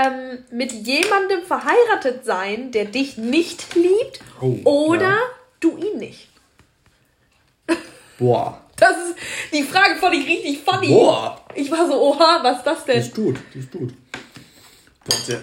[0.07, 5.19] ähm, mit jemandem verheiratet sein, der dich nicht liebt oh, oder ja.
[5.61, 6.29] du ihn nicht.
[8.19, 8.65] Boah.
[8.77, 9.17] Das ist
[9.53, 10.89] die Frage fand ich richtig funny.
[10.89, 11.45] Boah.
[11.55, 12.95] Ich war so, oha, was ist das denn?
[12.95, 13.95] Die ist gut, die ist gut.
[15.05, 15.41] Boah, der,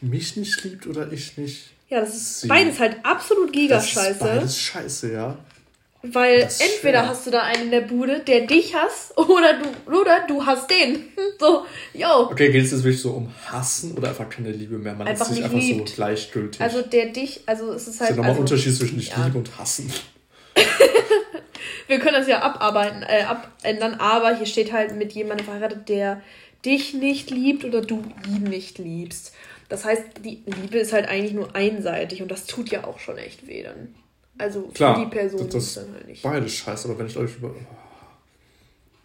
[0.00, 1.70] mich nicht liebt oder ich nicht.
[1.88, 2.48] Ja, das ist sie.
[2.48, 3.96] beides halt absolut gigascheiße.
[3.96, 5.38] Das ist beides scheiße, ja.
[6.02, 7.08] Weil entweder schwer.
[7.08, 10.70] hast du da einen in der Bude, der dich hasst, oder du, oder du hast
[10.70, 11.04] den.
[11.38, 12.28] So, yo.
[12.30, 14.92] Okay, geht es jetzt wirklich so um Hassen oder einfach keine Liebe mehr?
[14.92, 15.88] Man einfach ist sich einfach liebt.
[15.88, 16.60] so gleichgültig.
[16.60, 18.10] Also der dich, also es ist halt.
[18.10, 19.24] Es ist ja nochmal also, Unterschied zwischen nicht ja.
[19.24, 19.90] lieben und hassen.
[21.86, 26.20] Wir können das ja abarbeiten, äh, abändern, aber hier steht halt mit jemandem verheiratet, der
[26.62, 29.32] dich nicht liebt oder du ihn nicht liebst.
[29.70, 33.16] Das heißt, die Liebe ist halt eigentlich nur einseitig und das tut ja auch schon
[33.16, 33.94] echt weh dann.
[34.40, 36.22] Also Klar, für die Person das, das dann halt nicht.
[36.22, 37.54] Beides scheiße, aber wenn ich euch über.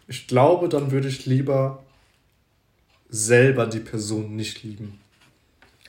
[0.08, 1.82] Ich glaube, dann würde ich lieber
[3.10, 4.98] selber die Person nicht lieben.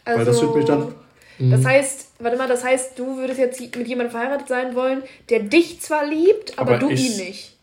[0.04, 0.96] Also, Weil das würde mich dann.
[1.40, 1.68] Das mhm.
[1.68, 5.80] heißt, warte mal, das heißt, du würdest jetzt mit jemandem verheiratet sein wollen, der dich
[5.82, 7.56] zwar liebt, aber, aber du ich, ihn nicht.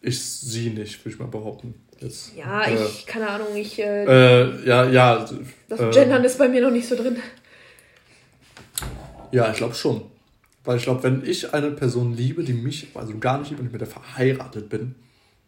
[0.00, 1.74] Ich sie nicht, würde ich mal behaupten.
[1.98, 3.78] Jetzt, ja, äh, ich, keine Ahnung, ich.
[3.78, 5.28] Äh, äh, ja, ja.
[5.68, 7.16] Das äh, Gendern ist bei mir noch nicht so drin.
[9.32, 10.13] Ja, ich glaube schon.
[10.64, 13.66] Weil ich glaube, wenn ich eine Person liebe, die mich, also gar nicht liebt und
[13.66, 14.94] ich mit der verheiratet bin,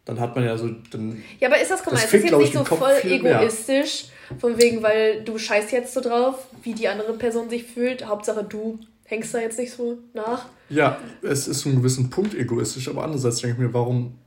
[0.05, 0.69] dann hat man ja so.
[0.91, 4.05] Dann, ja, aber ist das, guck mal, das ist das jetzt nicht so voll egoistisch?
[4.31, 4.41] Mehr.
[4.41, 8.07] Von wegen, weil du scheißt jetzt so drauf, wie die andere Person sich fühlt.
[8.07, 10.47] Hauptsache du hängst da jetzt nicht so nach.
[10.69, 14.19] Ja, es ist zu einem gewissen Punkt egoistisch, aber andererseits denke ich mir, warum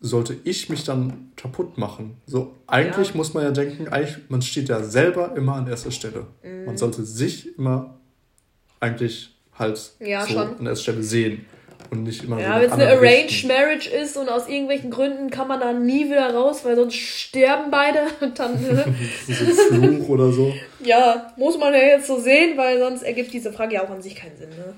[0.00, 2.16] sollte ich mich dann kaputt machen?
[2.26, 3.16] So, eigentlich ja.
[3.16, 6.26] muss man ja denken, eigentlich, man steht ja selber immer an erster Stelle.
[6.42, 6.66] Mhm.
[6.66, 7.98] Man sollte sich immer
[8.78, 10.58] eigentlich halt ja, so schon.
[10.58, 11.46] an erster Stelle sehen.
[11.90, 15.30] Und nicht immer Ja, so wenn es eine Arranged Marriage ist und aus irgendwelchen Gründen
[15.30, 18.52] kann man da nie wieder raus, weil sonst sterben beide und dann.
[19.28, 20.52] das ist ein Fluch oder so.
[20.82, 24.02] Ja, muss man ja jetzt so sehen, weil sonst ergibt diese Frage ja auch an
[24.02, 24.50] sich keinen Sinn.
[24.50, 24.74] Ne?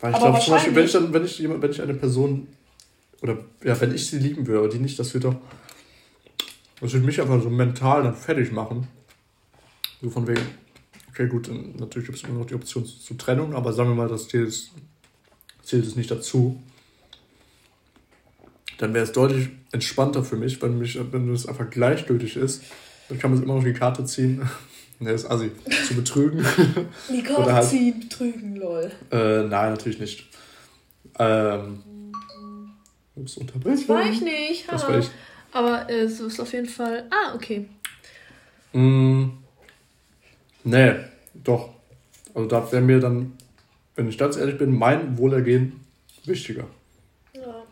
[0.00, 2.48] Weil ich glaube zum Beispiel, wenn ich, dann, wenn, ich wenn ich eine Person
[3.22, 5.34] oder ja, wenn ich sie lieben würde, aber die nicht, das wird doch.
[6.80, 8.86] Das würde mich einfach so mental dann fertig machen.
[10.02, 10.42] So von wegen,
[11.14, 11.48] okay, gut,
[11.78, 14.70] natürlich gibt es immer noch die Option zur Trennung, aber sagen wir mal, das zählt,
[15.62, 16.60] zählt es nicht dazu.
[18.78, 22.64] Dann wäre es deutlich entspannter für mich, wenn, mich, wenn es einfach gleichgültig ist.
[23.08, 24.42] Dann kann man immer noch die Karte ziehen.
[24.98, 25.52] ne, ist assi.
[25.86, 26.44] Zu betrügen.
[27.08, 28.90] Die Karte halt, ziehen, betrügen, lol.
[29.12, 30.28] Äh, nein, natürlich nicht.
[31.20, 31.84] Ähm,
[33.14, 33.76] Ups, Unterbrechung.
[33.76, 34.64] Das war ich nicht.
[34.68, 35.08] Das war ich.
[35.52, 37.08] Aber äh, es ist auf jeden Fall.
[37.10, 37.68] Ah, okay.
[38.72, 39.43] Mm,
[40.64, 40.94] nee,
[41.34, 41.70] doch.
[42.34, 43.36] Also da wäre mir dann,
[43.94, 45.84] wenn ich ganz ehrlich bin, mein Wohlergehen
[46.24, 46.66] wichtiger.
[47.34, 47.64] Ja.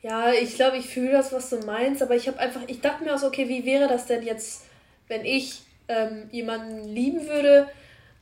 [0.00, 3.04] Ja, ich glaube, ich fühle das, was du meinst, aber ich habe einfach, ich dachte
[3.04, 4.64] mir auch so, okay, wie wäre das denn jetzt,
[5.08, 7.68] wenn ich ähm, jemanden lieben würde,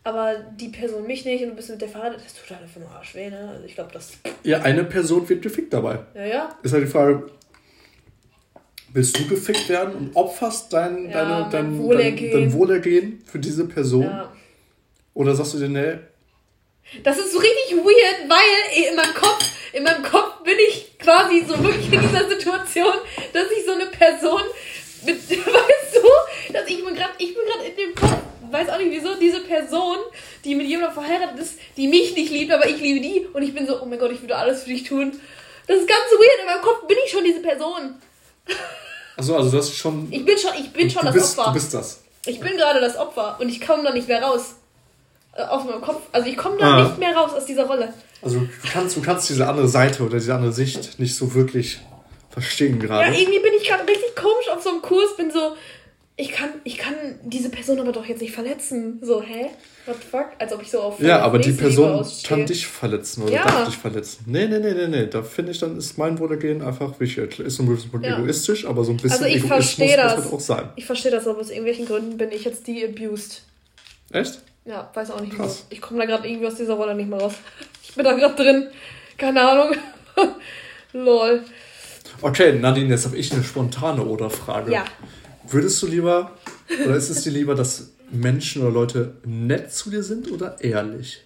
[0.03, 2.81] aber die Person mich nicht und du bist mit der verheiratet, das tut halt einfach
[2.81, 3.51] nur Arsch weh, ne?
[3.51, 4.13] Also ich glaube, das.
[4.45, 5.99] Ja, eine Person wird gefickt dabei.
[6.15, 6.59] Ja, ja.
[6.63, 7.29] Ist halt die Frage,
[8.93, 12.33] willst du gefickt werden und opferst dein, ja, deine, dein, Wohlergehen.
[12.33, 14.05] Dein, dein, Wohlergehen für diese Person?
[14.05, 14.33] Ja.
[15.15, 15.99] Oder sagst du dir, nee?
[17.03, 21.45] Das ist so richtig weird, weil in meinem Kopf, in meinem Kopf bin ich quasi
[21.47, 22.95] so wirklich in dieser Situation,
[23.33, 24.43] dass ich so eine Person
[25.05, 28.17] mit, weißt du, dass ich bin gerade, ich bin gerade in dem Kopf
[28.51, 29.99] weiß auch nicht wieso, diese Person,
[30.45, 33.27] die mit jemandem verheiratet ist, die mich nicht liebt, aber ich liebe die.
[33.33, 35.13] Und ich bin so, oh mein Gott, ich würde alles für dich tun.
[35.67, 37.97] Das ist ganz weird, in meinem Kopf bin ich schon diese Person.
[39.17, 40.09] Achso, also du hast schon.
[40.11, 41.51] Ich bin schon, ich bin schon das bist, Opfer.
[41.51, 42.01] Du bist das.
[42.27, 44.57] Ich bin gerade das Opfer und ich komme da nicht mehr raus.
[45.33, 46.03] Äh, aus meinem Kopf.
[46.13, 46.85] Also ich komme da ah.
[46.85, 47.93] nicht mehr raus aus dieser Rolle.
[48.23, 51.81] Also du kannst, du kannst diese andere Seite oder diese andere Sicht nicht so wirklich
[52.31, 53.13] verstehen gerade.
[53.13, 55.57] Ja, irgendwie bin ich gerade richtig komisch auf so einem Kurs, bin so,
[56.17, 58.99] ich kann, ich kann diese Person aber doch jetzt nicht verletzen.
[59.03, 59.51] So, hä?
[59.87, 60.27] What the fuck?
[60.39, 61.01] Als ob ich so auf.
[61.01, 63.45] Ja, aber die Person kann dich verletzen oder ja.
[63.45, 64.25] darf dich verletzen.
[64.27, 65.07] Nee, nee, nee, nee, nee.
[65.07, 67.39] Da finde ich, dann ist mein Wohlergehen einfach wichtig.
[67.39, 68.19] Ist ein bisschen ja.
[68.19, 70.17] egoistisch, aber so ein bisschen also ich verstehe das.
[70.17, 70.71] Halt auch sein.
[70.75, 73.43] Ich verstehe das, aber aus irgendwelchen Gründen bin ich jetzt die abused.
[74.11, 74.41] Echt?
[74.65, 75.67] Ja, weiß auch nicht Krass.
[75.69, 75.75] wieso.
[75.77, 77.35] Ich komme da gerade irgendwie aus dieser Rolle nicht mehr raus.
[77.85, 78.67] Ich bin da gerade drin.
[79.17, 79.77] Keine Ahnung.
[80.93, 81.45] Lol.
[82.23, 84.73] Okay, Nadine, jetzt habe ich eine spontane Oder-Frage.
[84.73, 84.85] Ja.
[85.49, 86.33] Würdest du lieber,
[86.85, 91.23] oder ist es dir lieber, dass Menschen oder Leute nett zu dir sind oder ehrlich?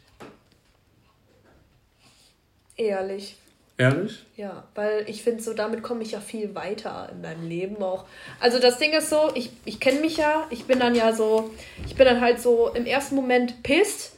[2.77, 3.37] Ehrlich.
[3.77, 4.25] Ehrlich?
[4.37, 8.05] Ja, weil ich finde, so damit komme ich ja viel weiter in meinem Leben auch.
[8.39, 11.51] Also das Ding ist so, ich, ich kenne mich ja, ich bin dann ja so,
[11.87, 14.13] ich bin dann halt so im ersten Moment pisst,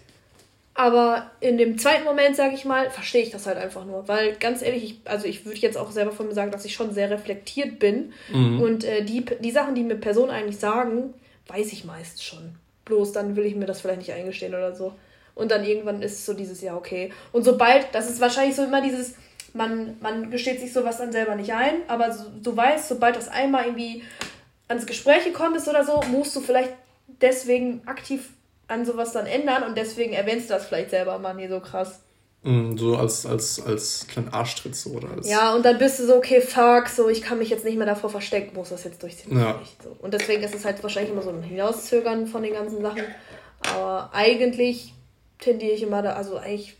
[0.74, 4.08] aber in dem zweiten Moment, sage ich mal, verstehe ich das halt einfach nur.
[4.08, 6.74] Weil ganz ehrlich, ich, also ich würde jetzt auch selber von mir sagen, dass ich
[6.74, 8.12] schon sehr reflektiert bin.
[8.32, 8.60] Mhm.
[8.60, 11.14] Und äh, die, die Sachen, die mir Personen eigentlich sagen,
[11.48, 12.56] weiß ich meist schon.
[12.84, 14.94] Bloß dann will ich mir das vielleicht nicht eingestehen oder so.
[15.34, 17.12] Und dann irgendwann ist es so dieses Jahr okay.
[17.32, 19.14] Und sobald, das ist wahrscheinlich so immer dieses,
[19.54, 23.28] man, man gesteht sich sowas dann selber nicht ein, aber so, du weißt, sobald das
[23.28, 24.02] einmal irgendwie
[24.68, 26.72] ans Gespräch gekommen ist oder so, musst du vielleicht
[27.20, 28.30] deswegen aktiv
[28.68, 32.00] an sowas dann ändern und deswegen erwähnst du das vielleicht selber mal nie so krass.
[32.44, 35.28] Mm, so als, als, als kleinen Arschtritt so oder als.
[35.28, 37.86] Ja, und dann bist du so, okay, fuck, so ich kann mich jetzt nicht mehr
[37.86, 39.38] davor verstecken, muss das jetzt durchziehen.
[39.38, 39.60] Ja.
[39.82, 39.96] So.
[40.00, 43.04] Und deswegen ist es halt wahrscheinlich immer so ein Hinauszögern von den ganzen Sachen.
[43.60, 44.92] Aber eigentlich
[45.38, 46.76] tendiere ich immer da, also eigentlich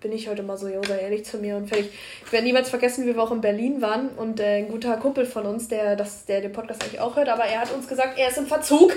[0.00, 1.90] bin ich heute mal so, jo, sei ehrlich zu mir und fertig.
[2.24, 5.24] Ich werde niemals vergessen, wie wir auch in Berlin waren und äh, ein guter Kumpel
[5.24, 8.18] von uns, der, das, der den Podcast eigentlich auch hört, aber er hat uns gesagt,
[8.18, 8.92] er ist im Verzug.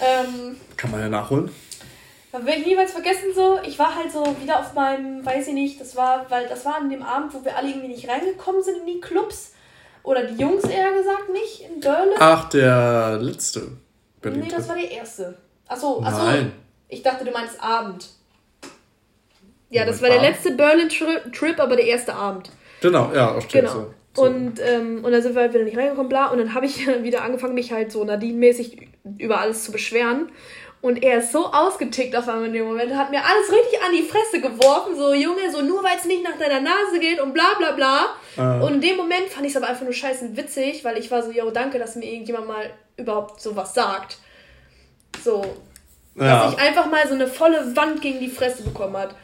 [0.00, 1.50] Ähm, Kann man ja nachholen.
[2.44, 3.58] Werde ich niemals vergessen so.
[3.64, 6.76] Ich war halt so wieder auf meinem, weiß ich nicht, das war, weil das war
[6.76, 9.52] an dem Abend, wo wir alle irgendwie nicht reingekommen sind in die Clubs.
[10.02, 12.14] Oder die Jungs eher gesagt nicht, in Berlin.
[12.18, 13.72] Ach, der letzte.
[14.20, 15.36] Berlin nee, das war der erste.
[15.66, 16.24] Achso, achso.
[16.24, 16.52] Nein.
[16.88, 18.08] Ich dachte, du meinst Abend.
[19.68, 22.50] Ja, das war der letzte Berlin-Trip, aber der erste Abend.
[22.80, 23.70] Genau, ja, auf genau.
[23.70, 23.94] So.
[24.14, 24.22] So.
[24.22, 26.28] Und, ähm, und dann sind wir halt wieder nicht reingekommen, bla.
[26.28, 30.30] Und dann habe ich wieder angefangen, mich halt so Nadine-mäßig über alles zu beschweren.
[30.82, 33.92] Und er ist so ausgetickt auf einmal in dem Moment, hat mir alles richtig an
[33.92, 34.96] die Fresse geworfen.
[34.96, 38.06] So, Junge, so nur weil es nicht nach deiner Nase geht und bla bla bla.
[38.36, 38.62] Äh.
[38.62, 41.22] Und in dem Moment fand ich es aber einfach nur scheiße witzig, weil ich war
[41.22, 44.18] so, yo, danke, dass mir irgendjemand mal überhaupt sowas sagt.
[45.24, 45.44] So.
[46.14, 46.44] Ja.
[46.44, 49.14] Dass ich einfach mal so eine volle Wand gegen die Fresse bekommen hat.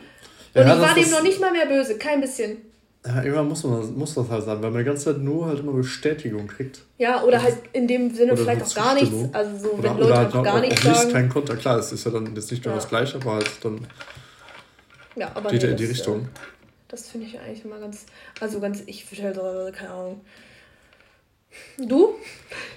[0.55, 2.72] Und ja, ich war dem noch nicht mal mehr böse, kein bisschen.
[3.05, 5.47] Ja, irgendwann muss man das, muss das halt sein, weil man die ganze Zeit nur
[5.47, 6.83] halt immer Bestätigung kriegt.
[6.99, 9.17] Ja, oder halt in dem Sinne vielleicht auch gar nichts.
[9.33, 10.99] Also so, oder, wenn Leute halt auch gar nichts sagen.
[10.99, 12.81] Nicht kein Konter, klar, es ist ja dann jetzt nicht nur ja.
[12.81, 13.87] das Gleiche, aber halt dann
[15.17, 16.29] ja, aber geht nee, er in die das, Richtung.
[16.89, 18.07] Das finde ich eigentlich immer ganz,
[18.41, 20.21] also ganz, ich würde halt, so, keine Ahnung.
[21.79, 22.15] Du?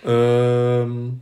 [0.05, 1.21] Ähm,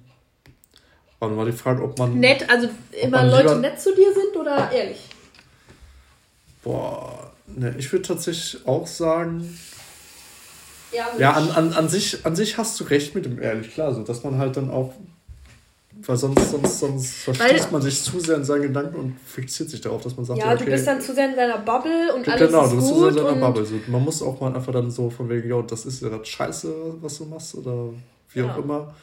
[1.20, 2.20] warte mal die Frage, ob man...
[2.20, 2.70] Nett, also
[3.02, 5.10] immer Leute nett zu dir sind oder ehrlich?
[6.64, 7.23] Boah,
[7.56, 9.58] ne, ich würde tatsächlich auch sagen.
[10.92, 13.94] Ja, ja an, an, an, sich, an sich hast du recht mit dem ehrlich, klar,
[13.94, 14.94] so dass man halt dann auch.
[16.06, 19.80] Weil sonst, sonst, sonst verschließt man sich zu sehr in seinen Gedanken und fixiert sich
[19.80, 22.28] darauf, dass man sagt, ja, okay, du bist dann zu sehr in deiner Bubble und
[22.28, 23.66] alles genau, ist du bist zu sehr in deiner Bubble.
[23.66, 26.28] So, man muss auch mal einfach dann so von wegen, ja, das ist ja das
[26.28, 27.90] Scheiße, was du machst oder
[28.34, 28.54] wie ja.
[28.54, 28.94] auch immer.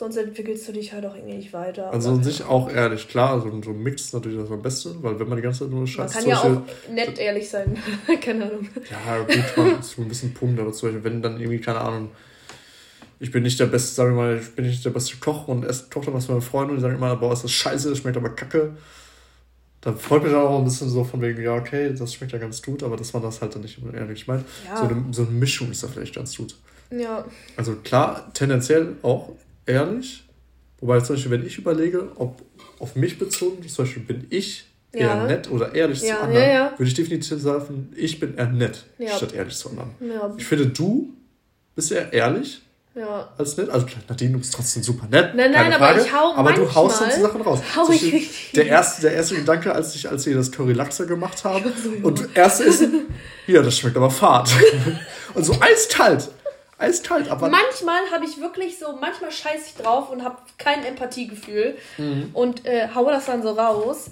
[0.00, 1.92] Sonst entwickelst du dich halt auch irgendwie nicht weiter.
[1.92, 5.02] Also an sich auch ehrlich, klar, also so ein Mix ist natürlich das am besten,
[5.02, 6.14] weil wenn man die ganze Zeit nur Scheiße...
[6.14, 7.76] Man kann ja auch nett ehrlich sein,
[8.22, 8.66] keine Ahnung.
[8.90, 11.82] Ja, gut, man ist so ein bisschen Punkt, aber zum Beispiel, wenn dann irgendwie, keine
[11.82, 12.12] Ahnung,
[13.18, 15.66] ich bin nicht der beste, sagen wir mal, ich bin nicht der beste Koch und
[15.66, 17.98] esse dann was mit meinen Freunden und die sagen immer, boah, ist das scheiße, das
[17.98, 18.78] schmeckt aber kacke.
[19.82, 22.62] Da freut mich auch ein bisschen so von wegen, ja, okay, das schmeckt ja ganz
[22.62, 24.46] gut, aber dass man das halt dann nicht ehrlich meint.
[24.66, 24.78] Ja.
[24.78, 26.56] So, eine, so eine Mischung ist da vielleicht ganz gut.
[26.90, 27.26] Ja.
[27.58, 29.36] Also klar, tendenziell auch
[29.70, 30.24] ehrlich.
[30.80, 32.42] Wobei zum Beispiel, wenn ich überlege, ob
[32.78, 35.26] auf mich bezogen, zum Beispiel bin ich eher ja.
[35.26, 38.84] nett oder ehrlich ja, zu anderen, ja, würde ich definitiv sagen, ich bin eher nett,
[39.16, 39.90] statt ehrlich zu anderen.
[40.38, 41.14] Ich finde, du
[41.74, 42.62] bist eher ehrlich
[43.38, 43.70] als nett.
[43.70, 45.34] Also Nadine, du bist trotzdem super nett.
[45.34, 47.60] Nein, nein, aber Frage, ich hau Aber du haust sonst Sachen raus.
[47.76, 51.44] Hau ich der, erste, der erste Gedanke, als ich, als wir das Curry Lachser gemacht
[51.44, 52.84] haben, und erste ist,
[53.46, 54.50] ja, das schmeckt aber fad.
[55.34, 56.30] und so eiskalt.
[56.80, 57.48] Eiskalt, aber.
[57.48, 62.30] Manchmal habe ich wirklich so, manchmal scheiße ich drauf und habe kein Empathiegefühl mhm.
[62.32, 64.10] und äh, haue das dann so raus.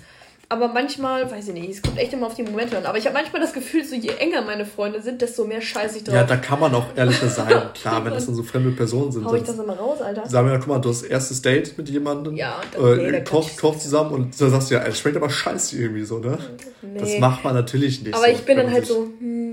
[0.51, 2.87] Aber manchmal, weiß ich nicht, es kommt echt immer auf die Momente an.
[2.87, 5.99] Aber ich habe manchmal das Gefühl, so je enger meine Freunde sind, desto mehr scheiße
[5.99, 6.14] ich drauf.
[6.14, 7.49] Ja, da kann man auch ehrlicher sein.
[7.75, 9.27] Klar, wenn das dann so fremde Personen sind.
[9.27, 10.27] Hau ich das immer raus, Alter.
[10.27, 13.83] Sagen wir, guck mal, du hast erstes Date mit jemandem, ja, äh, nee, kocht, kocht
[13.83, 16.39] zusammen und dann sagst du ja, es schmeckt aber scheiße irgendwie so, ne?
[16.81, 16.99] Nee.
[16.99, 18.14] Das macht man natürlich nicht.
[18.14, 19.47] Aber so, ich bin dann halt so, hm,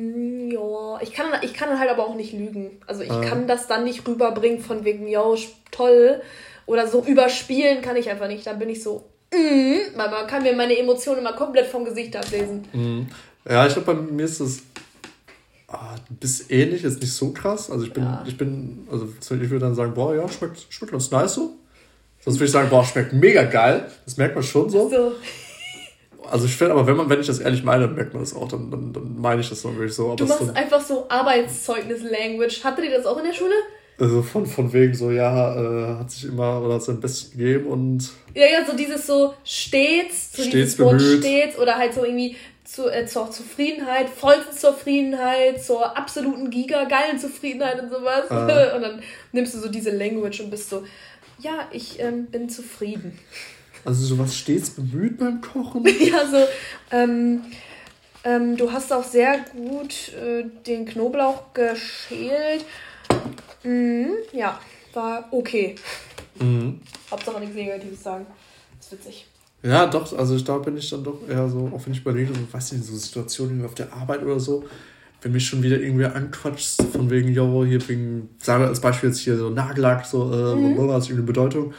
[1.06, 2.82] ich kann, ich kann dann halt aber auch nicht lügen.
[2.88, 3.22] Also ich äh.
[3.22, 5.38] kann das dann nicht rüberbringen von wegen, yo,
[5.72, 6.22] toll.
[6.66, 8.48] Oder so überspielen kann ich einfach nicht.
[8.48, 12.66] Dann bin ich so, weil man kann mir meine Emotionen immer komplett vom Gesicht ablesen.
[12.74, 13.08] Mhm.
[13.48, 14.62] Ja, ich glaube, bei mir ist das
[15.68, 17.70] ah, bisschen ähnlich, ist nicht so krass.
[17.70, 18.24] Also ich bin, ja.
[18.26, 21.56] ich bin, also ich würde dann sagen, boah, ja, schmeckt, schmeckt ganz nice so.
[22.22, 23.90] Sonst würde ich sagen, boah, schmeckt mega geil.
[24.06, 24.90] Das merkt man schon so.
[24.90, 25.12] so.
[26.32, 28.48] Also ich finde, aber wenn man, wenn ich das ehrlich meine, merkt man das auch,
[28.48, 30.08] dann, dann, dann meine ich das dann wirklich so.
[30.08, 32.64] Aber du machst einfach so Arbeitszeugnis-Language.
[32.64, 33.54] Hattet ihr das auch in der Schule?
[33.98, 37.68] Also von, von wegen so, ja, äh, hat sich immer oder hat sein Bestes gegeben
[37.68, 38.10] und.
[38.34, 42.36] Ja, ja, so dieses so stets, so stets dieses Wort stets oder halt so irgendwie,
[42.66, 48.30] zu, äh, zur Zufriedenheit, vollsten Zufriedenheit, zur absoluten gigageilen Zufriedenheit und sowas.
[48.30, 48.46] Ah.
[48.76, 49.02] Und dann
[49.32, 50.84] nimmst du so diese Language und bist so,
[51.40, 53.18] ja, ich ähm, bin zufrieden.
[53.86, 55.86] Also sowas stets bemüht beim Kochen?
[56.00, 56.38] ja, so,
[56.92, 57.42] ähm,
[58.24, 62.66] ähm, du hast auch sehr gut äh, den Knoblauch geschält.
[63.64, 64.60] Mhm, ja,
[64.94, 65.76] war okay.
[66.40, 66.82] Mhm.
[67.12, 68.26] Hauptsache nichts Negatives sagen.
[68.78, 69.28] Das ist witzig.
[69.64, 72.40] Ja, doch, also da bin ich dann doch eher so, auch wenn ich überlege, so,
[72.52, 74.64] weiß nicht, so Situationen irgendwie auf der Arbeit oder so,
[75.22, 79.10] wenn mich schon wieder irgendwer anquatscht, von wegen, yo, hier wegen, sagen wir als Beispiel
[79.10, 80.74] jetzt hier so Nagellack, so, äh, Mhm.
[80.74, 80.92] mhm.
[80.92, 81.74] hat irgendeine Bedeutung,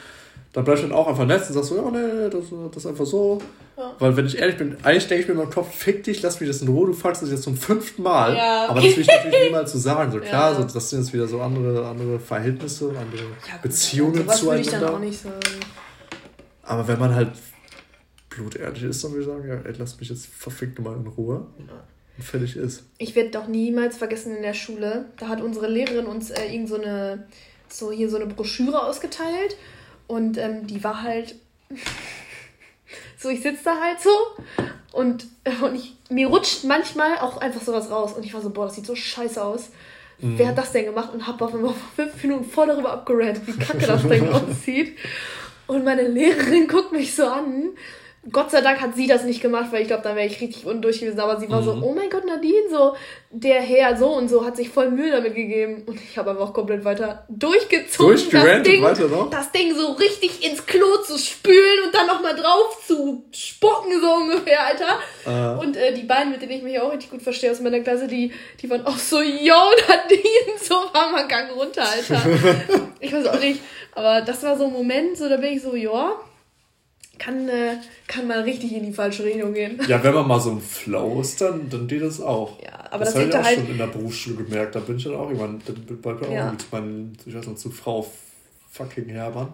[0.56, 2.86] dann bleib ich dann auch einfach nett und sag so, ja, nee, das, das ist
[2.86, 3.38] einfach so.
[3.76, 3.94] Ja.
[3.98, 6.40] Weil, wenn ich ehrlich bin, eigentlich denke ich mir in meinem Kopf, fick dich, lass
[6.40, 8.34] mich das in Ruhe, du fragst das jetzt zum fünften Mal.
[8.34, 8.68] Ja.
[8.68, 10.10] Aber das will ich natürlich niemals so sagen.
[10.10, 10.56] So klar, Ja.
[10.56, 14.66] so, das sind jetzt wieder so andere, andere Verhältnisse, andere Ja, Beziehungen sowas würde ich
[14.70, 14.86] zueinander.
[14.86, 15.40] dann auch nicht sagen.
[16.62, 17.32] Aber wenn man halt
[18.30, 21.46] blutehrlich ist, dann würde ich sagen, ja, ey, lass mich jetzt verfickt mal in Ruhe.
[21.58, 22.84] Und fertig ist.
[22.96, 26.70] Ich werde doch niemals vergessen in der Schule, da hat unsere Lehrerin uns äh, irgend
[26.70, 27.26] so eine,
[27.68, 29.54] so hier so eine Broschüre ausgeteilt
[30.06, 31.34] und ähm, die war halt,
[33.18, 34.10] so ich sitze da halt so
[34.92, 38.50] und, äh, und ich, mir rutscht manchmal auch einfach sowas raus und ich war so,
[38.50, 39.70] boah, das sieht so scheiße aus.
[40.18, 41.12] Wer hat das denn gemacht?
[41.12, 44.96] Und hab auf einmal fünf Minuten voll darüber abgerannt, wie kacke das Ding aussieht.
[45.66, 47.70] Und meine Lehrerin guckt mich so an.
[48.32, 50.66] Gott sei Dank hat sie das nicht gemacht, weil ich glaube, dann wäre ich richtig
[50.66, 51.20] undurch gewesen.
[51.20, 52.94] Aber sie war so, oh mein Gott, Nadine, so,
[53.30, 55.84] der Herr so und so hat sich voll Mühe damit gegeben.
[55.86, 58.14] Und ich habe einfach komplett weiter durchgezogen.
[58.16, 58.82] Das Ding,
[59.30, 64.12] das Ding so richtig ins Klo zu spülen und dann nochmal drauf zu spucken, so
[64.14, 64.98] ungefähr, Alter.
[65.26, 67.80] Äh, Und äh, die beiden, mit denen ich mich auch richtig gut verstehe aus meiner
[67.80, 69.54] Klasse, die, die waren auch so, yo,
[69.88, 72.20] Nadine, so war mal Gang runter, Alter.
[73.00, 73.60] ich weiß auch nicht,
[73.94, 76.18] aber das war so ein Moment, so da bin ich so, ja,
[77.18, 79.80] kann, äh, kann mal richtig in die falsche Richtung gehen.
[79.88, 82.60] ja, wenn man mal so im Flow ist, dann, dann geht das auch.
[82.62, 84.74] Ja, aber das habe ich auch halt- schon in der Berufsschule gemerkt.
[84.74, 86.50] Da bin ich dann auch irgendwann, dann bin ich auch Ja.
[86.50, 88.06] mit meinen, ich weiß noch, zu Frau
[88.70, 89.48] fucking Hermann.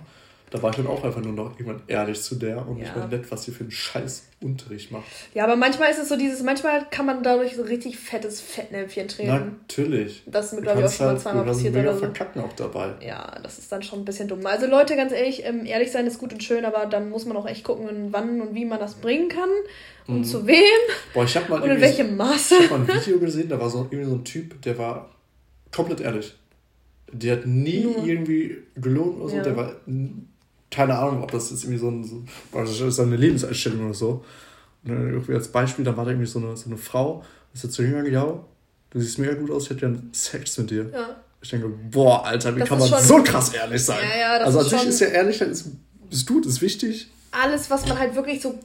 [0.53, 3.07] Da war ich dann auch einfach nur noch irgendwann ehrlich zu der und nicht Ja.
[3.07, 5.05] mehr nett, was sie für einen scheiß Unterricht macht.
[5.35, 9.09] Ja, aber manchmal ist es so dieses, manchmal kann man dadurch so richtig fettes Fettnäpfchen
[9.09, 9.29] treten.
[9.67, 10.23] Natürlich.
[10.27, 12.05] Das ist mir, glaube ich, auch schon mal halt- zweimal passiert mega oder so.
[12.05, 12.95] verkacken auch dabei.
[13.01, 14.45] Ja, das ist dann schon ein bisschen dumm.
[14.45, 17.37] Also Leute, ganz ehrlich, ähm, ehrlich sein ist gut und schön, aber dann muss man
[17.37, 19.49] auch echt gucken, wann und wie man das bringen kann
[20.07, 20.25] und Mhm.
[20.25, 20.63] zu wem
[21.15, 22.57] Boah, ich habe mal, und in welchem Maße.
[22.57, 25.09] ich hab mal ein Video gesehen, da war so irgendwie so ein Typ, der war
[25.75, 26.35] komplett ehrlich.
[27.15, 28.05] Der hat nie Nur.
[28.07, 29.37] irgendwie gelogen oder so.
[29.37, 29.43] Ja.
[29.43, 29.75] Der war,
[30.73, 34.25] keine Ahnung, ob das jetzt irgendwie so, ein, so das ist eine Lebenseinstellung oder so.
[34.85, 37.23] Und dann irgendwie als Beispiel, da war da irgendwie so eine, so eine Frau,
[37.55, 38.45] ist jetzt zu ihm gegangen, ja,
[38.91, 40.91] du siehst mega gut aus, ich hätte gerne Sex mit dir.
[40.93, 41.17] Ja.
[41.41, 43.99] Ich denke, boah, Alter, wie Das kann man so krass ehrlich sein?
[44.03, 45.69] Ja, ja, das also an sich ist ja Ehrlichkeit, ist,
[46.11, 47.09] ist gut, ist wichtig.
[47.33, 48.59] Alles, was man halt wirklich so,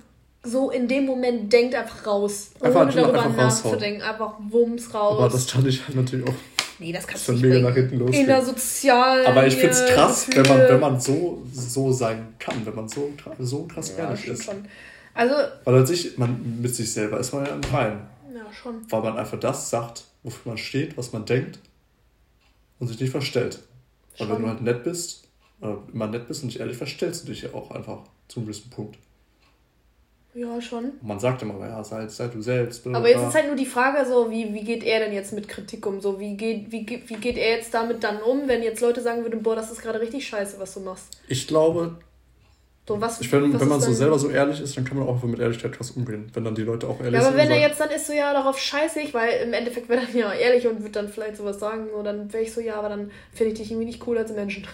[0.43, 2.51] so in dem Moment denkt, einfach raus.
[2.61, 3.35] Einfach- ohne darüber raushauen.
[3.37, 4.01] nachzudenken.
[4.01, 5.17] Einfach Wumms raus.
[5.19, 6.33] Aber das stand ich halt natürlich auch.
[6.79, 8.21] Nee, das kannst du nicht mega nach hinten losgehen.
[8.21, 9.25] In der Sozial.
[9.25, 12.75] Aber ich finde es hier, krass, wenn man, wenn man so, so sein kann, wenn
[12.75, 14.43] man so, so krass Ja, ehrlich ist.
[14.43, 14.65] schon.
[15.13, 18.01] Also, Weil an sich, man mit sich selber ist man ja im Reinen.
[18.33, 18.75] ja, schon.
[18.89, 21.59] Weil man einfach das sagt, wofür man steht, was man denkt
[22.79, 23.59] und sich nicht verstellt.
[24.17, 24.43] Weil wenn Schon.
[24.43, 25.23] du halt nett bist,
[25.59, 28.47] oder immer nett bist und nicht ehrlich, verstellst du dich ja auch einfach zu einem
[28.47, 28.97] gewissen Punkt.
[30.39, 30.85] Ja, schon.
[31.01, 32.83] Und man sagt immer, ja, sei, sei du selbst.
[32.83, 35.13] bla, bla, Aber jetzt ist halt nur die Frage so, wie, wie geht er denn
[35.13, 35.99] jetzt mit Kritik um?
[35.99, 39.01] So, wie geht, wie, geht- wie geht er jetzt damit dann um, wenn jetzt Leute
[39.01, 41.19] sagen würden, boah, das ist gerade richtig scheiße, was du machst?
[41.27, 41.95] Ich glaube,
[42.87, 45.23] So, was, ich finde, wenn man so selber so ehrlich ist, dann kann man auch
[45.23, 46.29] mit Ehrlichkeit was umgehen.
[46.33, 47.37] Wenn dann die Leute auch ehrlich Ja, aber sind.
[47.39, 50.05] wenn und er jetzt dann ist so, ja, darauf scheiße ich, weil im Endeffekt wäre
[50.05, 52.75] dann ja ehrlich und würde dann vielleicht sowas sagen, so, dann wäre ich so, ja,
[52.75, 54.67] aber dann finde ich dich irgendwie nicht cool als Menschen.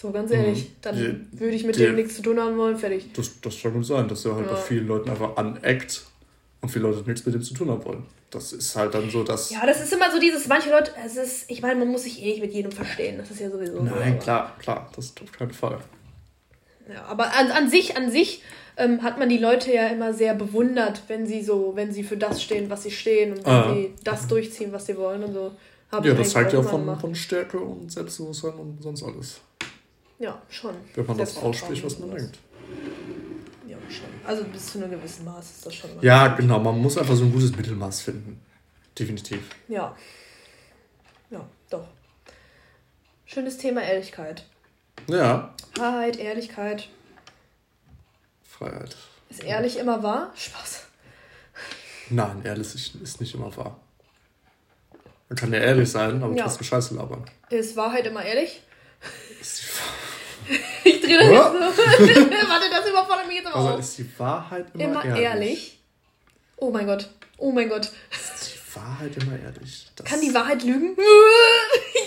[0.00, 2.76] So, ganz ehrlich, dann Die- würde ich mit die- dem nichts zu tun haben wollen,
[2.78, 3.12] fertig.
[3.12, 4.52] Das, das kann gut sein, dass er halt Ja.
[4.52, 6.02] bei vielen Leuten einfach aneckt
[6.62, 8.04] und viele Leute nichts mit dem zu tun haben wollen.
[8.30, 9.50] Das ist halt dann so, dass.
[9.50, 12.22] Ja, das ist immer so dieses, manche Leute, es ist, ich meine, man muss sich
[12.22, 13.82] eh nicht mit jedem verstehen, das ist ja sowieso so.
[13.82, 15.78] Nein, aber- klar, klar, das auf keinen Fall.
[16.88, 18.42] Ja, aber an, an sich, an sich
[18.78, 22.16] ähm, hat man die Leute ja immer sehr bewundert, wenn sie so, wenn sie für
[22.16, 23.74] das stehen, was sie stehen und wenn Ah.
[23.74, 25.52] sie das durchziehen, was sie wollen und so.
[25.92, 29.40] Hab Ja, das zeigt ja von, von Stärke und Selbstbewusstsein und sonst alles.
[30.20, 30.74] Ja, schon.
[30.94, 32.38] Wenn man das ausspricht, was man denkt.
[33.66, 34.06] Ja, schon.
[34.24, 35.90] Also bis zu einem gewissen Maß ist das schon.
[36.02, 38.40] Ja, genau, man muss einfach so ein gutes Mittelmaß finden.
[38.98, 39.40] Definitiv.
[39.66, 39.96] Ja.
[41.30, 41.88] Ja, doch.
[43.24, 44.44] Schönes Thema Ehrlichkeit.
[45.08, 46.88] Ja, Wahrheit, Ehrlichkeit.
[48.42, 48.96] Freiheit.
[49.30, 50.32] Ist ehrlich immer wahr?
[50.36, 50.84] Spaß.
[52.10, 53.80] Nein, ehrlich ist, nicht immer wahr.
[55.30, 56.42] Man kann ja ehrlich sein, aber Ja.
[56.44, 57.24] trotzdem Scheiße labern.
[57.48, 58.60] Ist Wahrheit immer ehrlich?
[59.40, 59.64] Ist die,
[60.84, 61.52] Ich drehe das Ja.
[61.54, 61.82] jetzt so.
[62.50, 63.78] Warte, das überfordert mich jetzt aber also auch.
[63.78, 65.78] ist die Wahrheit immer, Immer ehrlich.
[66.56, 67.08] Oh mein Gott.
[67.38, 67.90] Oh mein Gott.
[68.12, 69.86] Die Wahrheit immer ehrlich.
[69.96, 70.96] Das Kann die Wahrheit lügen?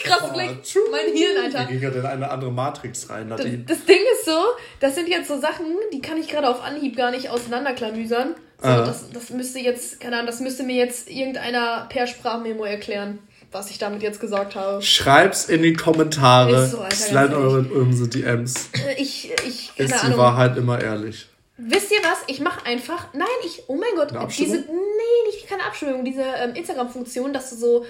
[0.06, 0.80] Ich raste Oh, gleich tschu.
[0.92, 1.66] mein Hirn, Alter.
[1.66, 3.64] Gehen ja in eine andere Matrix rein, Das, Nadine.
[3.66, 4.38] das Ding ist so,
[4.82, 8.36] das sind jetzt so Sachen, die kann ich gerade auf Anhieb gar nicht auseinanderklamüsern.
[8.62, 8.86] So, Ah.
[8.86, 13.20] das, das müsste jetzt, keine Ahnung, das müsste mir jetzt irgendeiner per Sprachmemo erklären,
[13.54, 14.82] was ich damit jetzt gesagt habe.
[14.82, 16.66] Schreib's in die Kommentare.
[16.66, 18.70] Ist so, Alter, Slide eure unsere DMs.
[18.98, 20.18] Ich, ich, keine Ist die Ahnung.
[20.20, 21.28] Wahrheit immer ehrlich?
[21.58, 22.18] Wisst ihr was?
[22.28, 23.14] Ich mache einfach.
[23.14, 23.64] Nein, ich.
[23.68, 24.12] Oh mein Gott.
[24.38, 24.58] Diese.
[24.58, 26.04] Nee, nicht keine Abstimmung.
[26.04, 27.86] Diese ähm, Instagram-Funktion, dass du so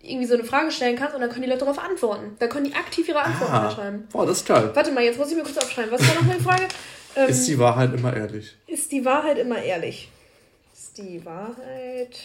[0.00, 2.36] irgendwie so eine Frage stellen kannst und dann können die Leute darauf antworten.
[2.38, 4.06] Da können die aktiv ihre Antworten Ah, schreiben.
[4.12, 4.70] boah, das ist geil.
[4.72, 5.90] Warte mal, jetzt muss ich mir kurz aufschreiben.
[5.90, 6.62] Was war noch meine Frage?
[7.16, 8.54] Ähm, Ist die Wahrheit immer ehrlich?
[8.68, 10.08] ist die Wahrheit immer ehrlich?
[10.72, 12.16] Ist die Wahrheit.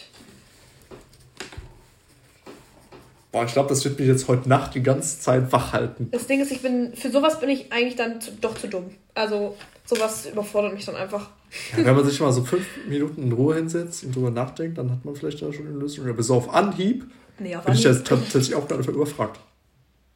[3.34, 6.08] Boah, ich glaube, das wird mich jetzt heute Nacht die ganze Zeit wach halten.
[6.12, 6.94] Das Ding ist, ich bin.
[6.94, 8.90] Für sowas bin ich eigentlich dann zu, doch zu dumm.
[9.12, 11.30] Also, sowas überfordert mich dann einfach.
[11.76, 14.88] Ja, wenn man sich mal so fünf Minuten in Ruhe hinsetzt und drüber nachdenkt, dann
[14.88, 16.08] hat man vielleicht da schon eine Lösung.
[16.08, 17.06] Aber so auf Anhieb
[17.40, 17.98] Nee, auf bin ich Anhieb.
[17.98, 19.40] jetzt tatsächlich auch gerade überfragt.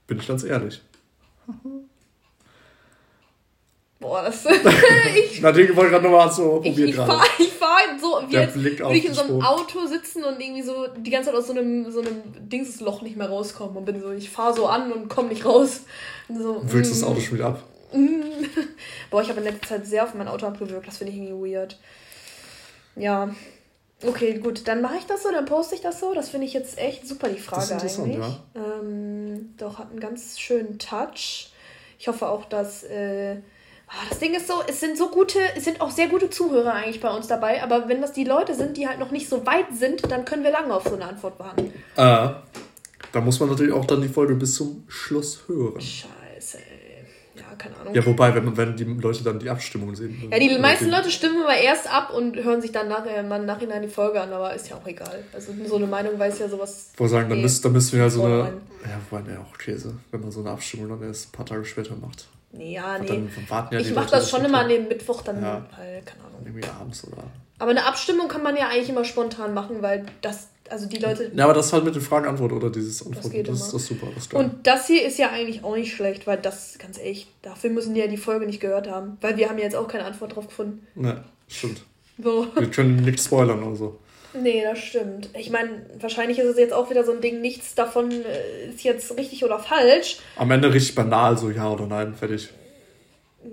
[0.07, 0.81] Bin ich ganz ehrlich.
[3.99, 4.45] Boah, das.
[5.33, 7.21] ich Nadine wollte gerade nochmal so Ich, probiert ich gerade.
[7.41, 9.43] ich fahr so, wie als würde ich in so einem.
[9.43, 13.17] Auto sitzen und irgendwie so die ganze Zeit aus so einem, so einem Dingsloch nicht
[13.17, 15.83] mehr rauskommen und bin so, ich fahre so an und komme nicht raus.
[16.29, 17.63] Und so, Willst du das mm, Auto schon wieder ab?
[19.11, 21.55] Boah, ich habe in letzter Zeit sehr auf mein Auto abgewürgt, das finde ich irgendwie
[21.55, 21.79] weird.
[22.97, 23.35] Ja.
[24.05, 26.15] Okay, gut, dann mache ich das so, dann poste ich das so.
[26.15, 28.41] Das finde ich jetzt echt super, die Frage ist interessant, eigentlich.
[28.55, 31.51] Ähm, doch, hat einen ganz schönen Touch.
[31.99, 32.85] Ich hoffe auch, dass.
[32.85, 33.39] Äh,
[34.11, 37.01] das Ding ist so, es sind so gute, es sind auch sehr gute Zuhörer eigentlich
[37.01, 39.67] bei uns dabei, aber wenn das die Leute sind, die halt noch nicht so weit
[39.75, 41.73] sind, dann können wir lange auf so eine Antwort warten.
[41.97, 42.29] Äh,
[43.13, 45.81] da muss man natürlich auch dann die Folge bis zum Schluss hören.
[45.81, 46.65] Scheiße, ey.
[47.37, 47.95] Ja, keine Ahnung.
[47.95, 50.29] Ja, wobei, wenn, man- wenn die Leute dann die Abstimmung sehen.
[50.31, 53.47] Ja, die meisten Leute stimmen aber erst ab und hören sich dann nachher mal im
[53.47, 55.25] Nachhinein die Folge an, aber ist ja auch egal.
[55.33, 56.91] Also so eine Meinung weiß ja sowas.
[56.97, 57.45] Wo sagen, dann, Nee.
[57.45, 58.39] müsst, dann müssen wir ja so eine.
[58.85, 61.65] Ja, wobei, ne, auch Käse, wenn man so eine Abstimmung dann erst ein paar Tage
[61.65, 62.27] später macht.
[62.53, 63.07] Nee, ja, nee.
[63.07, 65.67] Dann warten ja ich mache das schon immer an dem Mittwoch dann, Ja.
[65.77, 66.41] weil, keine Ahnung.
[66.45, 67.25] Irgendwie abends oder.
[67.59, 71.31] Aber eine Abstimmung kann man ja eigentlich immer spontan machen, weil das, also die Leute.
[71.35, 73.67] Ja, aber das halt mit den Fragen-Antwort oder dieses Antworten, geht das, immer.
[73.67, 74.07] ist das ist super.
[74.15, 74.41] Das ist geil.
[74.45, 77.95] Und das hier ist ja eigentlich auch nicht schlecht, weil das, ganz ehrlich, dafür müssen
[77.95, 79.19] die ja die Folge nicht gehört haben.
[79.21, 80.87] Weil wir haben ja jetzt auch keine Antwort drauf gefunden.
[80.95, 81.83] Ne, stimmt.
[82.23, 82.47] So.
[82.57, 83.99] Wir können nichts spoilern oder so.
[84.43, 85.29] Nee, das stimmt.
[85.37, 85.71] Ich meine,
[86.01, 89.45] wahrscheinlich ist es jetzt auch wieder so ein Ding, nichts davon äh, ist jetzt richtig
[89.45, 90.19] oder falsch.
[90.37, 92.49] Am Ende richtig banal, so ja oder nein, fertig.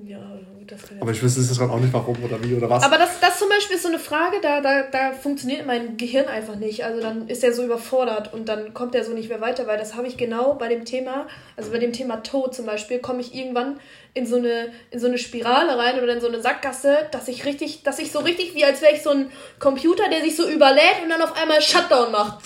[0.04, 0.18] Ja,
[0.66, 2.84] das kann Aber ich wüsste jetzt gerade auch nicht, warum oder wie oder was.
[2.84, 6.26] Aber das, das zum Beispiel ist so eine Frage, da, da, da funktioniert mein Gehirn
[6.26, 6.84] einfach nicht.
[6.84, 9.78] Also dann ist er so überfordert und dann kommt er so nicht mehr weiter, weil
[9.78, 13.22] das habe ich genau bei dem Thema, also bei dem Thema Tod zum Beispiel, komme
[13.22, 13.80] ich irgendwann
[14.16, 17.46] in so eine, in so eine Spirale rein oder in so eine Sackgasse, dass ich
[17.46, 19.30] richtig, dass ich so richtig, wie als wäre ich so ein
[19.60, 22.44] Computer, der sich so überlädt und dann auf einmal Shutdown macht.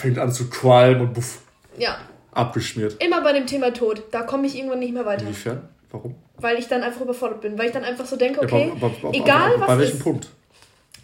[0.00, 1.38] Fängt an zu qualmen und buff,
[1.78, 1.98] Ja,
[2.32, 2.96] abgeschmiert.
[3.00, 4.02] immer bei dem Thema Tod.
[4.10, 5.22] Da komme ich irgendwann nicht mehr weiter.
[5.22, 5.68] Inwiefern?
[5.96, 6.14] Warum?
[6.38, 7.58] Weil ich dann einfach überfordert bin.
[7.58, 9.78] Weil ich dann einfach so denke, Ja, okay, aber, aber, aber, egal aber, was Bei
[9.78, 10.02] welchem ist.
[10.02, 10.28] Punkt?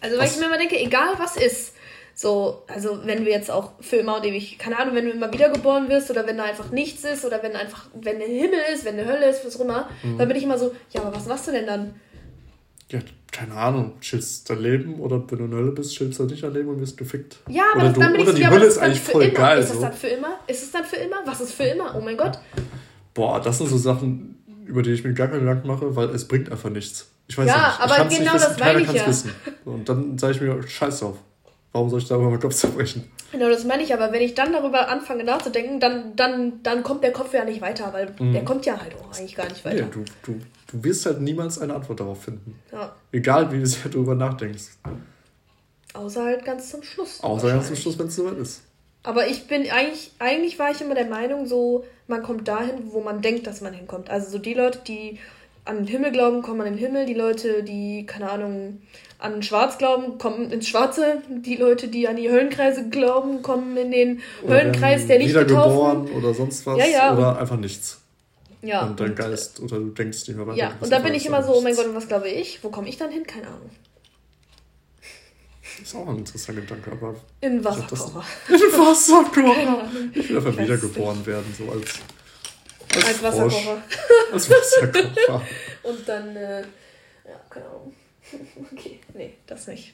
[0.01, 0.33] Also weil Was?
[0.35, 1.73] ich mir immer denke, egal was ist,
[2.15, 5.31] so, also wenn du jetzt auch für immer und ewig, keine Ahnung, wenn du immer
[5.33, 8.85] wiedergeboren wirst oder wenn da einfach nichts ist oder wenn einfach, wenn der Himmel ist,
[8.85, 10.17] wenn eine Hölle ist, was auch immer, Mhm.
[10.19, 11.95] dann bin ich immer so, ja, aber was machst du denn dann?
[12.91, 12.99] Ja,
[13.31, 13.93] keine Ahnung.
[14.01, 16.69] Chillst dein Leben oder wenn du in der Hölle bist, chillst du nicht dein Leben
[16.69, 17.37] und wirst gefickt.
[17.49, 18.81] Ja, aber oder das, du, dann bin oder ich die ja, aber Hölle das ist
[18.81, 19.33] eigentlich voll immer.
[19.33, 19.59] geil.
[19.59, 19.81] Ist das So.
[19.81, 20.39] dann für immer?
[20.45, 21.15] Ist es dann für immer?
[21.25, 21.95] Was ist für immer?
[21.97, 22.37] Oh mein Gott.
[23.15, 26.27] Boah, das sind so Sachen, über die ich mir gar keine Gedanken mache, weil es
[26.27, 27.07] bringt einfach nichts.
[27.27, 27.79] Ich weiß Ja, ja nicht.
[27.81, 28.49] aber ich kann's genau nicht wissen.
[28.49, 29.07] das meine ich ja.
[29.07, 29.31] wissen.
[29.65, 31.17] Und dann sage ich mir, scheiß drauf.
[31.71, 33.09] Warum soll ich darüber meinen Kopf zerbrechen?
[33.31, 37.03] Genau, das meine ich, aber wenn ich dann darüber anfange nachzudenken, dann, dann, dann kommt
[37.03, 39.71] der Kopf ja nicht weiter, weil der kommt ja halt auch eigentlich gar nicht Mhm.
[39.71, 39.87] Nee, weiter.
[39.91, 40.03] du,
[40.33, 42.59] du, du wirst halt niemals eine Antwort darauf finden.
[42.71, 42.93] Ja.
[43.11, 44.65] Egal, wie sehr du darüber nachdenkst.
[45.93, 47.21] Außer halt ganz zum Schluss.
[47.21, 47.75] Außer ganz zum.
[47.75, 48.61] Schluss, wenn es soweit ist.
[49.03, 53.01] Aber ich bin eigentlich, eigentlich war ich immer der Meinung, so, man kommt dahin, wo
[53.01, 54.09] man denkt, dass man hinkommt.
[54.09, 55.19] Also so die Leute, die
[55.65, 57.05] an den Himmel glauben, kommen an den Himmel.
[57.05, 58.81] Die Leute, die, keine Ahnung,
[59.19, 61.21] an Schwarz glauben, kommen ins Schwarze.
[61.29, 66.23] Die Leute, die an die Höllenkreise glauben, kommen in den Höllenkreis der Wiedergeboren Lichtgetaufen.
[66.23, 66.77] oder sonst was.
[66.77, 67.99] Ja, ja, oder einfach nichts.
[68.61, 70.57] Ja, und dein Geist, oder du denkst nicht mehr weiter.
[70.57, 71.75] ja, und da bin ich immer so, oh mein.
[71.75, 72.63] Gott, und was glaube ich?
[72.63, 73.27] Wo komme ich dann hin?
[73.27, 73.69] Keine Ahnung.
[75.81, 77.15] Ist auch ein interessanter Gedanke, aber.
[77.41, 78.23] In Wasserkocher.
[78.49, 79.89] Wasserkocher!
[80.13, 81.99] Ich will einfach wiedergeboren werden, so als.
[82.95, 83.23] Als Frosch.
[83.23, 83.83] Wasserkocher.
[84.31, 85.41] Als Wasserkocher.
[85.83, 87.93] Und dann, äh, ja, keine Ahnung.
[88.71, 89.93] Okay, nee, das nicht.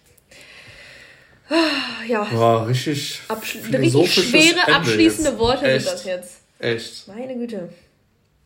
[1.50, 3.22] Ah, Ja, War richtig.
[3.28, 5.40] Absch richtig schwere, Ende abschließende jetzt.
[5.40, 5.86] Worte Echt?
[5.86, 6.34] sind das jetzt.
[6.60, 7.08] Echt.
[7.08, 7.70] Meine Güte.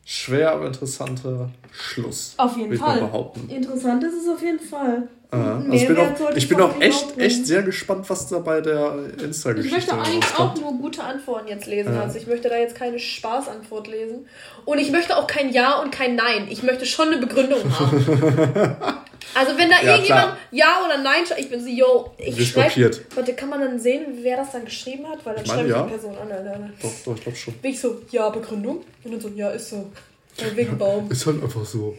[0.06, 2.34] Schwer, aber interessanter Schluss.
[2.38, 3.10] Auf jeden ich Fall.
[3.47, 5.08] Interessant ist es auf jeden Fall.
[5.32, 8.62] Äh, also ich bin auch, ich bin auch echt, echt sehr gespannt, was da bei
[8.62, 11.95] der Ich Insta-Geschichte möchte eigentlich auch nur gute Antworten jetzt lesen.
[11.95, 12.01] Ja.
[12.01, 14.28] Also ich möchte da jetzt keine Spaßantwort lesen.
[14.66, 16.47] Und ich möchte auch kein Ja und kein Nein.
[16.49, 18.76] Ich möchte schon eine Begründung haben.
[19.34, 20.38] also wenn da Ja, irgendjemand klar.
[20.52, 22.92] Ja oder Nein schreibt, ich bin so, yo, ich schreibe...
[23.16, 25.26] Warte, kann man dann sehen, wer das dann geschrieben hat?
[25.26, 25.84] Weil dann Ich meine, schreibe ich ja.
[25.84, 26.32] die Person an.
[26.32, 26.70] Alter.
[26.82, 27.54] Doch, doch, ich glaube schon.
[27.56, 28.84] Bin ich so, ja, Begründung?
[29.04, 29.92] Und dann so, ja, ist so.
[30.38, 31.10] Weil wegen Baum.
[31.12, 31.98] Ist halt einfach so.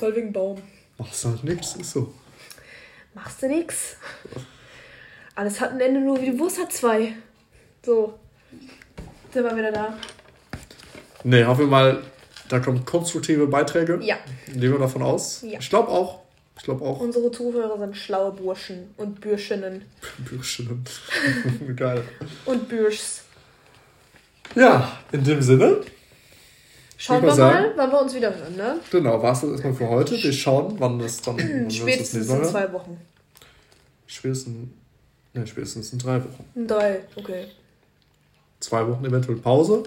[0.00, 0.60] Weil wegen Baum.
[0.98, 2.12] Machst halt nichts, ist so.
[3.14, 3.96] Machst du nix.
[5.34, 7.14] Alles hat ein Ende, nur wie die Wurst hat zwei.
[7.84, 8.18] So.
[9.32, 9.94] Sind wir wieder da?
[11.22, 12.02] Nee, hoffen wir mal,
[12.48, 13.98] da kommen konstruktive Beiträge.
[14.02, 14.16] Ja.
[14.46, 15.42] Gehen wir davon aus.
[15.42, 15.58] Ja.
[15.58, 16.20] Ich glaube auch.
[16.60, 17.00] Ich glaube auch.
[17.00, 19.80] Unsere Zuhörer sind schlaue Burschen und Bürschinnen.
[20.18, 20.84] Bürschchen.
[21.76, 22.04] Geil.
[22.44, 23.22] Und Bürschs.
[24.54, 25.80] Ja, in dem Sinne,
[26.98, 28.78] Schauen wir würd mal, sagen- wann wir uns wieder hören, ne?
[28.90, 30.22] genau, war es das erstmal für heute.
[30.22, 31.38] Wir schauen, wann das dann.
[31.38, 33.00] wann Spätestens in zwei Wochen.
[34.06, 34.68] Spätestens.
[35.32, 36.44] Ne, spätestens in drei Wochen.
[36.56, 37.46] In drei, okay.
[38.58, 39.84] Zwei Wochen eventuell Pause.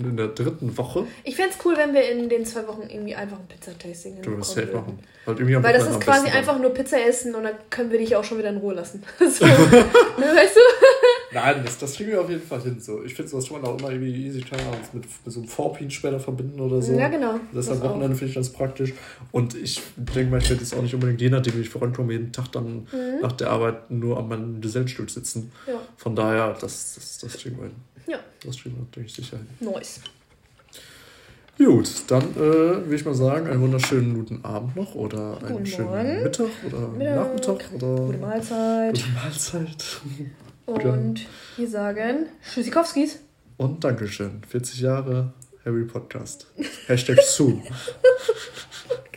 [0.00, 2.82] Und in der dritten Woche Ich fände es cool, wenn wir in den zwei Wochen
[2.88, 4.98] irgendwie einfach ein Pizza-Tasting wir das hinbekommen safe machen.
[5.26, 8.16] Halt irgendwie Weil das ist quasi einfach nur Pizza essen und dann können wir dich
[8.16, 9.02] auch schon wieder in Ruhe lassen.
[9.18, 9.44] so.
[9.46, 10.60] ne, weißt du?
[11.32, 12.80] Nein, das, das kriegen wir auf jeden Fall hin.
[12.80, 13.04] So.
[13.04, 15.90] Ich finde sowas schon mal auch immer irgendwie easy, Ahnung, mit, mit so einem Vorpin
[15.90, 16.92] später verbinden oder so.
[16.94, 17.34] Ja, genau.
[17.52, 18.94] Das Das am Wochenende finde ich ganz praktisch.
[19.30, 22.12] Und ich denke mal, ich werde jetzt auch nicht unbedingt, je nachdem, wie ich vorankomme,
[22.12, 23.20] jeden Tag dann Mhm.
[23.20, 25.52] nach der Arbeit nur an meinem Gesellstuhl sitzen.
[25.66, 25.74] Ja.
[25.96, 27.74] Von daher, das, das, das kriegen wir hin.
[28.10, 30.00] Ja, Das kriegen wir natürlich sicher nice.
[31.58, 35.66] Gut, dann äh, würde ich mal sagen, einen wunderschönen guten Abend noch oder einen Guten
[35.66, 36.22] schönen Morgen.
[36.22, 37.16] Mittag oder Mittag.
[37.16, 38.94] Nachmittag oder Gute Mahlzeit.
[38.94, 40.00] gute Mahlzeit.
[40.66, 43.18] Und wir sagen Tschüssikowskis.
[43.58, 44.42] Und Dankeschön.
[44.48, 45.32] 40 Jahre
[45.64, 46.46] Harry Podcast.
[46.86, 47.62] Hashtag soon.